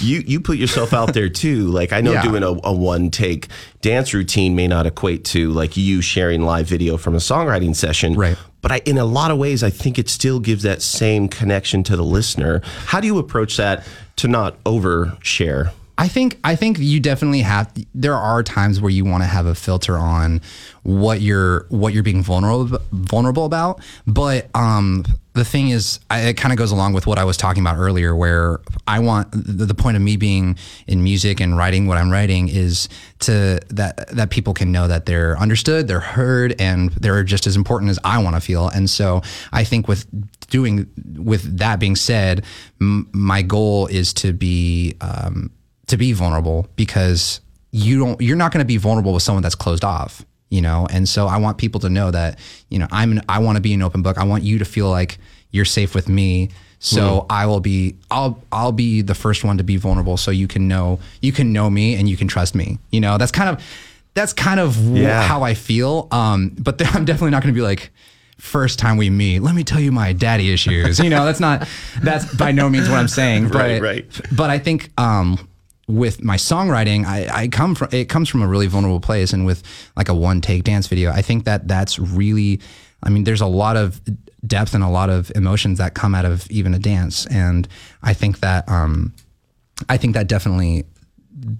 [0.00, 1.68] you you put yourself out there too.
[1.68, 2.22] Like I know Yeah.
[2.22, 3.46] doing a, a one take
[3.80, 8.14] dance routine may not equate to like you sharing live video from a songwriting session.
[8.14, 8.36] Right.
[8.62, 11.82] But I, in a lot of ways, I think it still gives that same connection
[11.84, 12.62] to the listener.
[12.86, 13.86] How do you approach that
[14.16, 15.72] to not overshare?
[15.98, 17.72] I think I think you definitely have.
[17.94, 20.42] There are times where you want to have a filter on
[20.82, 23.80] what you're what you're being vulnerable vulnerable about.
[24.06, 27.36] But um, the thing is, I, it kind of goes along with what I was
[27.36, 30.56] talking about earlier, where I want the, the point of me being
[30.86, 32.88] in music and writing what I'm writing is
[33.20, 37.54] to that that people can know that they're understood, they're heard, and they're just as
[37.54, 38.68] important as I want to feel.
[38.68, 39.22] And so
[39.52, 40.06] I think with
[40.48, 42.44] doing with that being said,
[42.80, 45.50] m- my goal is to be um,
[45.86, 47.40] to be vulnerable because
[47.72, 50.86] you don't you're not going to be vulnerable with someone that's closed off you know?
[50.90, 52.38] And so i want people to know that
[52.68, 54.18] you know i'm an, i want to be an open book.
[54.18, 55.18] I want you to feel like
[55.50, 56.50] you're safe with me.
[56.78, 60.46] So i will be i'll i'll be the first one to be vulnerable so you
[60.46, 63.18] can know you can know me and you can trust me you know?
[63.18, 63.64] That's kind of
[64.14, 65.22] that's kind of Yeah.
[65.22, 66.08] how i feel.
[66.10, 67.90] Um but i'm definitely not going to be like
[68.38, 70.98] first time we meet let me tell you my daddy issues.
[70.98, 71.66] You know that's not
[72.02, 74.20] that's by no means what i'm saying but Right, right.
[74.30, 75.48] but I think um,
[75.88, 79.46] with my songwriting, I, I come from it comes from a really vulnerable place, and
[79.46, 79.62] with
[79.96, 82.60] like a one take dance video, I think that that's really
[83.02, 84.00] I mean, there's a lot of
[84.46, 87.68] depth and a lot of emotions that come out of even a dance, and
[88.02, 89.14] I think that um,
[89.88, 90.84] I think that definitely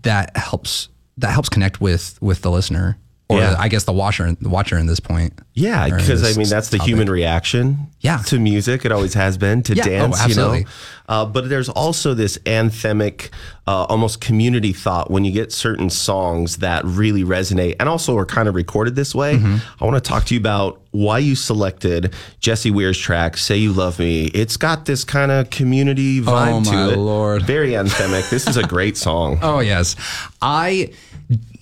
[0.02, 2.98] that helps that helps connect with with the listener
[3.28, 3.56] or Yeah.
[3.58, 5.32] I guess the watcher the watcher in this point.
[5.54, 6.88] Yeah, because I mean that's the topic.
[6.90, 7.88] human reaction.
[8.00, 8.18] Yeah.
[8.26, 9.82] to music, it always has been to Yeah.
[9.84, 10.18] Oh, dance.
[10.18, 10.60] You absolutely.
[10.60, 10.68] know,
[11.08, 13.30] uh, but there's also this anthemic,
[13.66, 18.26] uh, almost community thought when you get certain songs that really resonate, and also are
[18.26, 19.36] kind of recorded this way.
[19.38, 19.56] Mm-hmm.
[19.82, 23.72] I want to talk to you about why you selected Jessie Ware's track "Say You
[23.72, 26.96] Love Me." It's got this kind of community vibe Oh, to my it.
[26.98, 27.42] Lord.
[27.42, 28.30] very anthemic.
[28.30, 29.38] this is a great song.
[29.42, 29.96] Oh yes,
[30.42, 30.90] I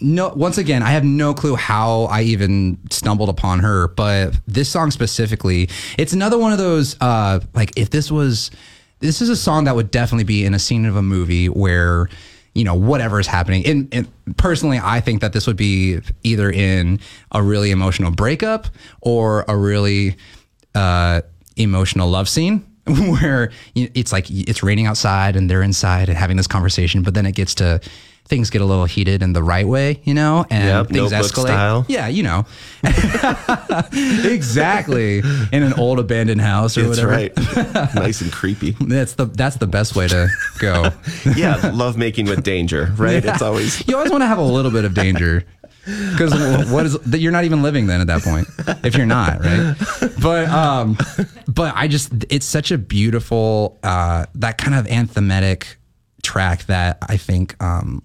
[0.00, 0.28] no.
[0.28, 4.90] Once again, I have no clue how I even stumbled upon her, but this song
[4.90, 6.96] specifically, it's another one of those.
[7.00, 8.50] Uh, like if this was,
[9.00, 12.08] this is a song that would definitely be in a scene of a movie where.
[12.56, 13.66] You know, whatever is happening.
[13.66, 17.00] And, and personally, I think that this would be either in
[17.32, 18.68] a really emotional breakup
[19.00, 20.14] or a really
[20.72, 21.22] uh,
[21.56, 26.46] emotional love scene where it's like it's raining outside and they're inside and having this
[26.46, 27.80] conversation, but then it gets to
[28.26, 31.42] things get a little heated in the right way, you know, and Yep, things escalate.
[31.48, 31.84] style.
[31.88, 32.46] Yeah, you know,
[33.92, 35.18] exactly
[35.52, 37.10] in an old abandoned house or That's whatever.
[37.12, 37.94] right.
[37.94, 38.72] nice and creepy.
[38.80, 40.90] That's the that's the best way to go.
[41.36, 43.24] Yeah, love making with danger, right?
[43.24, 45.44] It's always you always want to have a little bit of danger
[45.84, 46.32] because
[46.70, 48.48] what is that you're not even living then at that point
[48.84, 49.76] if you're not right
[50.22, 50.96] but um
[51.46, 55.76] but i just it's such a beautiful uh that kind of anthematic
[56.22, 58.02] track that i think um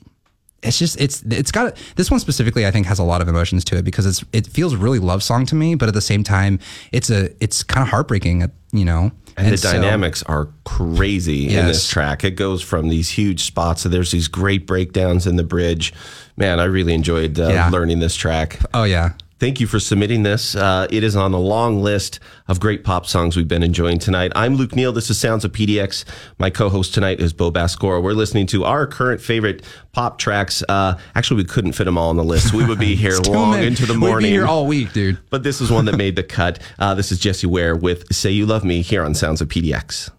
[0.64, 3.64] it's just it's it's got this one specifically i think has a lot of emotions
[3.64, 6.24] to it because it's it feels really love song to me but at the same
[6.24, 6.60] time
[6.92, 11.66] it's a it's kind of heartbreaking you know And, the so- dynamics are crazy in
[11.66, 12.24] this track.
[12.26, 13.82] It goes from these huge spots.
[13.84, 15.94] So there's these great breakdowns in the bridge.
[16.36, 17.70] Man, I really enjoyed uh, Yeah.
[17.70, 18.60] learning this track.
[18.74, 20.54] oh yeah Thank you for submitting this.
[20.54, 22.20] Uh, it is on the long list
[22.50, 24.34] of great pop songs we've been enjoying tonight.
[24.36, 24.92] I'm Luke Neal.
[24.92, 26.04] This is Sounds of PDX.
[26.40, 28.04] My co-host tonight is Bo Baskoro.
[28.04, 29.64] We're listening to our current favorite
[29.94, 30.62] pop tracks.
[30.68, 32.54] Uh, actually, we couldn't fit them all on the list.
[32.54, 33.68] We would be here long many.
[33.68, 34.18] into the morning.
[34.18, 36.60] We'd be here all week dude but this is one that made the cut.
[36.78, 40.10] Uh, this is Jessie Ware with "Say You Love Me" here on Sounds of PDX.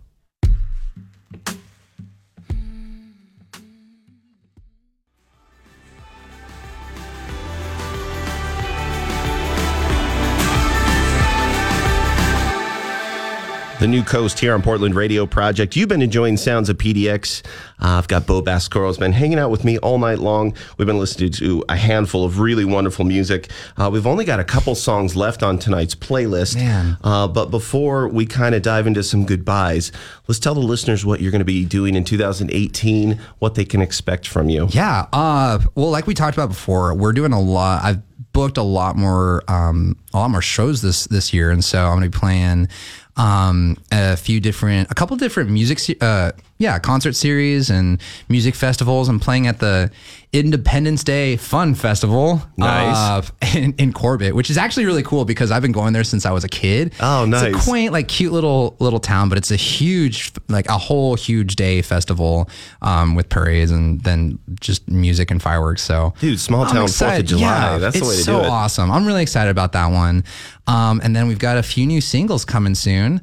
[13.80, 15.74] The new coast here on Portland Radio Project.
[15.74, 17.42] You've been enjoying sounds of PDX.
[17.80, 20.52] Uh, I've got Bo Baskoro has been hanging out with me all night long.
[20.76, 23.50] We've been listening to a handful of really wonderful music.
[23.78, 26.56] Uh, we've only got a couple songs left on tonight's playlist.
[26.56, 26.98] Man.
[27.02, 29.92] Uh, but before we kind of dive into some goodbyes,
[30.28, 33.80] let's tell the listeners what you're going to be doing in 2018, what they can
[33.80, 34.68] expect from you.
[34.72, 35.06] Yeah.
[35.10, 37.82] Uh, well, like we talked about before, we're doing a lot.
[37.82, 38.02] I've
[38.32, 41.98] booked a lot more, um, a lot more shows this this year, and so I'm
[41.98, 42.68] going to be playing
[43.16, 49.08] um, a few different, a couple different music, uh, yeah, concert series and music festivals.
[49.08, 49.90] I'm playing at the
[50.32, 52.96] Independence Day Fun Festival, Nice.
[52.96, 56.24] uh, in, in Corbett, which is actually really cool because I've been going there since
[56.24, 56.92] I was a kid.
[57.00, 57.42] Oh, nice.
[57.52, 61.16] It's a quaint, like cute little little town, but it's a huge, like a whole
[61.16, 62.48] huge day festival
[62.80, 65.82] um, with parades and then just music and fireworks.
[65.82, 67.24] So, Dude, small town, 4th of.
[67.26, 67.42] July.
[67.42, 68.44] Yeah, That's the way to so do it.
[68.44, 68.90] so awesome.
[68.92, 70.22] I'm really excited about that one.
[70.68, 73.20] Um, and then we've got a few new singles coming soon.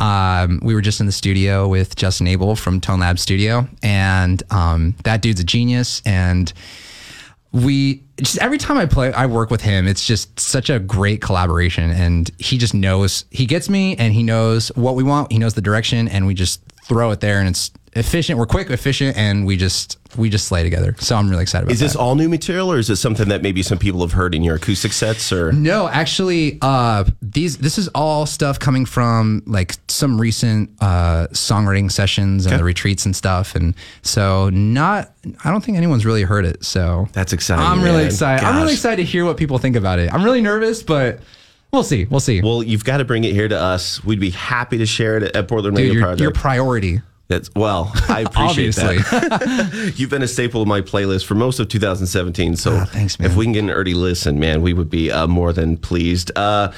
[0.00, 4.42] Um, we were just in the studio with Justin Abel from Tone Lab Studio, and
[4.50, 6.02] um, that dude's a genius.
[6.06, 6.52] And
[7.52, 9.86] we just every time I play, I work with him.
[9.86, 13.26] It's just such a great collaboration, and he just knows.
[13.30, 15.30] He gets me, and he knows what we want.
[15.30, 18.38] He knows the direction, and we just throw it there, and it's efficient.
[18.38, 20.94] We're quick, efficient, and we just we just slay together.
[20.98, 21.98] So I'm really excited about Is this that.
[22.00, 24.56] all new material, or is it something that maybe some people have heard in your
[24.56, 25.32] acoustic sets?
[25.32, 31.28] Or No, actually, uh, these this is all stuff coming from like some recent uh,
[31.28, 35.12] songwriting sessions and the retreats and stuff, and so not.
[35.44, 36.64] I don't think anyone's really heard it.
[36.64, 38.06] So That's exciting, I'm really man.
[38.06, 38.44] excited.
[38.44, 40.12] I'm really excited to hear what people think about it.
[40.12, 41.20] I'm really nervous, but
[41.72, 42.06] we'll see.
[42.06, 42.40] We'll see.
[42.40, 44.02] Well, you've got to bring it here to us.
[44.02, 46.20] We'd be happy to share it at Portland Dude, Radio your, Project.
[46.22, 47.02] your priority.
[47.30, 49.92] That's well, I appreciate that.
[49.96, 52.56] You've been a staple of my playlist for most of 2017.
[52.56, 53.30] So Ah, thanks, man.
[53.30, 56.32] if we can get an early listen, man, we would be uh, more than pleased.
[56.36, 56.72] Uh,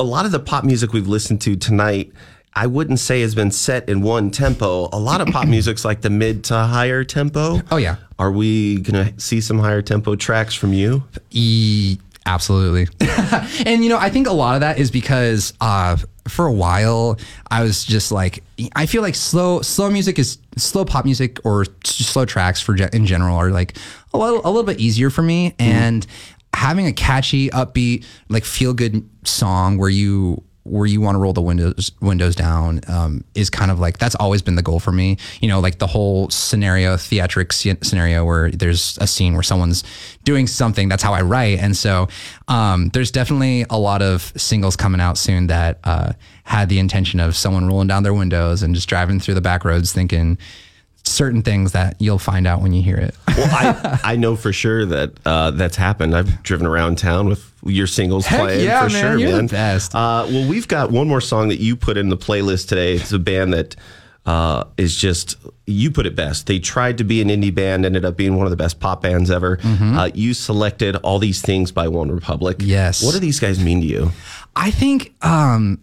[0.00, 2.10] a lot of the pop music we've listened to tonight.
[2.54, 4.88] I wouldn't say has been set in one tempo.
[4.92, 7.60] A lot of pop music's like the mid to higher tempo.
[7.70, 7.96] Oh, yeah.
[8.18, 11.04] Are we gonna see some higher tempo tracks from you?
[11.30, 12.88] E absolutely.
[13.66, 15.96] and you know, I think a lot of that is because uh
[16.28, 17.18] for a while
[17.50, 18.42] I was just like
[18.76, 23.06] I feel like slow slow music is slow pop music or slow tracks for in
[23.06, 23.76] general are like
[24.12, 25.50] a little a little bit easier for me.
[25.50, 25.62] Mm-hmm.
[25.62, 26.06] And
[26.54, 31.32] having a catchy, upbeat, like feel good song where you where you want to roll
[31.32, 34.92] the windows windows down um, is kind of like that's always been the goal for
[34.92, 35.16] me.
[35.40, 39.84] You know, like the whole scenario, theatric scenario where there's a scene where someone's
[40.24, 40.88] doing something.
[40.88, 42.08] That's how I write, and so
[42.48, 46.12] um, there's definitely a lot of singles coming out soon that uh,
[46.44, 49.64] had the intention of someone rolling down their windows and just driving through the back
[49.64, 50.38] roads, thinking
[51.10, 53.14] certain things that you'll find out when you hear it.
[53.28, 56.16] Well, I, I know for sure that uh, that's happened.
[56.16, 59.48] I've driven around town with your singles Heck playing yeah, for man, sure, you're the
[59.48, 59.94] best.
[59.94, 62.94] Uh, well, we've got one more song that you put in the playlist today.
[62.94, 63.76] It's a band that
[64.26, 65.36] uh, is just
[65.66, 66.46] you put it best.
[66.46, 69.02] They tried to be an indie band, ended up being one of the best pop
[69.02, 69.58] bands ever.
[69.62, 72.58] Uh, you selected all these things by One Republic.
[72.58, 72.70] Mm-hmm.
[72.70, 73.02] Yes.
[73.02, 74.10] What do these guys mean to you?
[74.56, 75.80] I think um,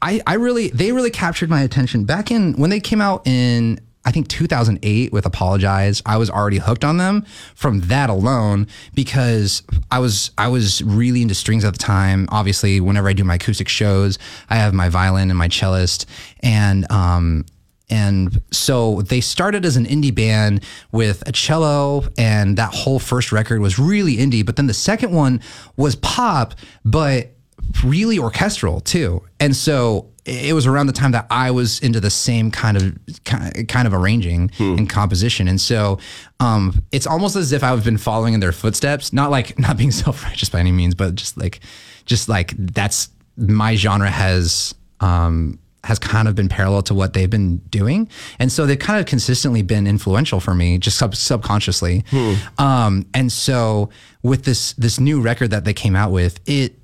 [0.00, 3.80] I I really they really captured my attention back in when they came out in
[4.04, 6.02] I think 2008 with Apologize.
[6.04, 7.24] I was already hooked on them
[7.54, 12.28] from that alone because I was I was really into strings at the time.
[12.30, 14.18] Obviously, whenever I do my acoustic shows,
[14.50, 16.06] I have my violin and my cellist
[16.40, 17.44] and um
[17.92, 23.32] and so they started as an indie band with a cello, and that whole first
[23.32, 24.46] record was really indie.
[24.46, 25.42] But then the second one
[25.76, 26.54] was pop,
[26.86, 27.32] but
[27.84, 29.22] really orchestral too.
[29.40, 33.24] And so it was around the time that I was into the same kind of
[33.24, 35.48] kind of arranging and composition.
[35.48, 35.98] And so
[36.38, 39.12] um, it's almost as if I've been following in their footsteps.
[39.12, 41.60] Not like not being self righteous by any means, but just like
[42.06, 47.30] just like that's my genre has um, has kind of been parallel to what they've
[47.30, 48.08] been doing,
[48.38, 52.04] and so they've kind of consistently been influential for me, just sub- subconsciously.
[52.58, 53.90] Um, and so
[54.22, 56.78] with this this new record that they came out with, it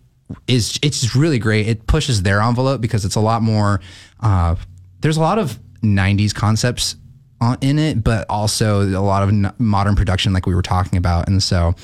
[0.47, 1.66] is it's just really great.
[1.68, 3.81] It pushes their envelope because it's a lot more.
[4.20, 4.57] Uh,
[5.01, 6.97] there's a lot of '90s concepts
[7.41, 10.99] on, in it, but also a lot of n- modern production, like we were talking
[10.99, 11.29] about.
[11.29, 11.74] And so,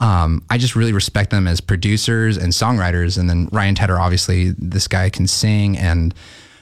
[0.00, 3.18] um, I just really respect them as producers and songwriters.
[3.18, 6.14] And then Ryan Tedder, obviously, this guy can sing and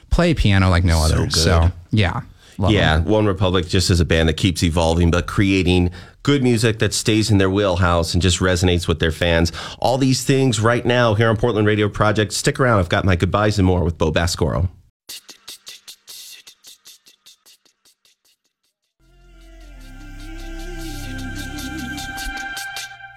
[0.09, 1.17] play piano like no other.
[1.17, 1.33] good.
[1.33, 2.21] So, yeah,
[2.57, 3.05] love yeah, him.
[3.05, 5.91] One Republic just as a band that keeps evolving, but creating
[6.23, 9.51] good music that stays in their wheelhouse and just resonates with their fans.
[9.79, 12.33] All these things right now here on Portland Radio Project.
[12.33, 12.79] Stick around.
[12.79, 14.69] I've got my goodbyes and more with Bo Baskoro.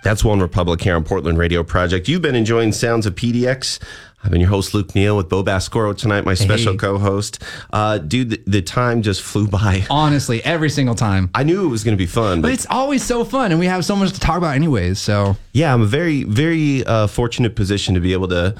[0.04, 2.08] That's One Republic here on Portland Radio Project.
[2.08, 3.78] You've been enjoying Sounds of PDX.
[4.24, 6.78] I've been your host, Luke Neal, with Bo Baskoro tonight, my special Hey.
[6.78, 7.42] co host.
[7.70, 9.84] Uh, dude, the, the time just flew by.
[9.90, 11.28] Honestly, every single time.
[11.34, 13.60] I knew it was going to be fun, But but it's always so fun, and
[13.60, 14.98] we have so much to talk about, anyways.
[14.98, 18.54] So, yeah, I'm a very, very uh, fortunate position to be able to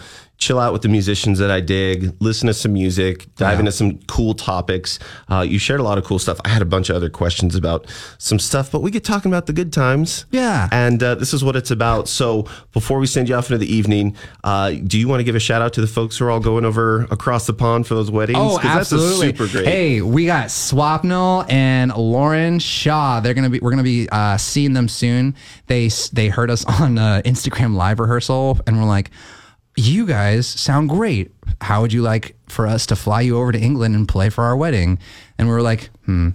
[0.45, 3.59] chill out with the musicians that I dig, listen to some music, dive Yeah.
[3.61, 4.99] into some cool topics.
[5.31, 6.39] Uh, you shared a lot of cool stuff.
[6.45, 7.87] I had a bunch of other questions about
[8.19, 10.27] some stuff, but we get talking about the good times.
[10.31, 10.69] Yeah.
[10.71, 12.09] And uh, this is what it's about.
[12.09, 15.35] So before we send you off into the evening, uh, do you want to give
[15.35, 17.95] a shout out to the folks who are all going over across the pond for
[17.95, 18.39] those weddings?
[18.41, 19.33] Oh, absolutely!
[19.33, 19.67] That's a super great.
[19.67, 23.21] Hey, we got Swapnil and Lauren Shaw.
[23.21, 23.61] They're gonna be.
[23.61, 25.35] We're gonna be uh, seeing them soon.
[25.69, 29.11] They they heard us on uh, Instagram live rehearsal, and we're like,
[29.77, 31.33] "You guys sound great.
[31.61, 34.45] How would you like for us to fly you over to England and play for
[34.45, 34.99] our wedding?"
[35.39, 36.31] And we were like, "Hmm."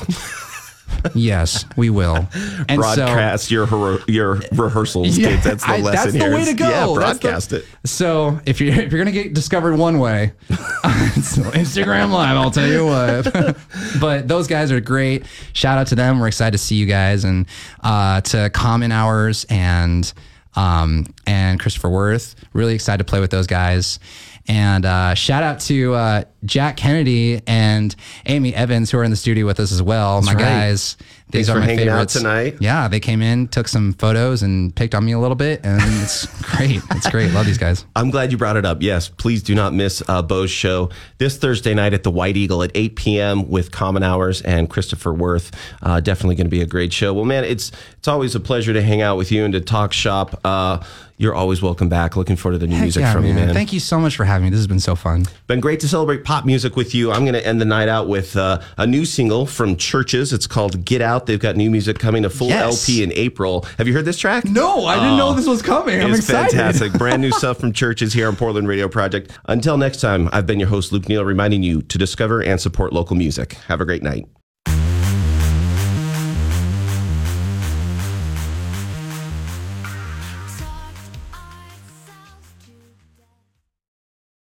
[1.14, 2.28] yes, we will.
[2.68, 5.44] And so, broadcast your hero- your rehearsals, Yeah, kids.
[5.44, 6.34] That's the I- lesson that's the here.
[6.34, 6.64] way to go.
[6.68, 7.64] Yeah, That's the- broadcast it.
[7.84, 12.36] So if you're if you're gonna get discovered one way, Instagram Live.
[12.36, 13.56] I'll tell you what.
[14.00, 15.24] but those guys are great.
[15.52, 16.18] Shout out to them.
[16.20, 17.46] We're excited to see you guys and
[17.82, 20.12] uh, to Common Hours and
[20.56, 22.34] um, and Christopher Worth.
[22.52, 23.98] Really excited to play with those guys.
[24.46, 27.94] And uh, shout out to uh, Jack Kennedy and
[28.26, 30.20] Amy Evans who are in the studio with us as well.
[30.20, 30.38] my right.
[30.38, 30.96] guys,
[31.30, 32.58] these Thanks are for my hanging out tonight.
[32.60, 35.80] Yeah, they came in, took some photos, and picked on me a little bit, and
[36.02, 36.26] it's
[36.56, 36.80] great.
[36.90, 37.32] It's great.
[37.32, 37.86] Love these guys.
[37.96, 38.82] I'm glad you brought it up.
[38.82, 42.62] Yes, please do not miss uh, Bo's show this Thursday night at the White Eagle
[42.62, 43.48] at 8 p.m.
[43.48, 45.50] with Common Hours and Christopher Worth.
[45.82, 47.14] Uh, definitely going to be a great show.
[47.14, 49.94] Well, man, it's it's always a pleasure to hang out with you and to talk
[49.94, 50.38] shop.
[50.44, 50.84] Uh,
[51.16, 52.16] you're always welcome back.
[52.16, 53.54] Looking forward to the new Heck music yeah, from you, man.
[53.54, 54.50] Thank you so much for having me.
[54.50, 55.26] This has been so fun.
[55.46, 57.12] Been great to celebrate pop music with you.
[57.12, 60.32] I'm going to end the night out with uh, a new single from CHVRCHES.
[60.32, 61.26] It's called Get Out.
[61.26, 62.88] They've got new music coming, a full Yes.
[62.88, 63.64] LP in April.
[63.78, 64.44] Have you heard this track?
[64.44, 66.00] No, I didn't know this was coming.
[66.00, 66.56] I'm it's excited.
[66.56, 66.92] fantastic.
[66.98, 69.30] Brand new stuff from CHVRCHES here on Portland Radio Project.
[69.46, 72.92] Until next time, I've been your host, Luke Neal, reminding you to discover and support
[72.92, 73.54] local music.
[73.68, 74.26] Have a great night.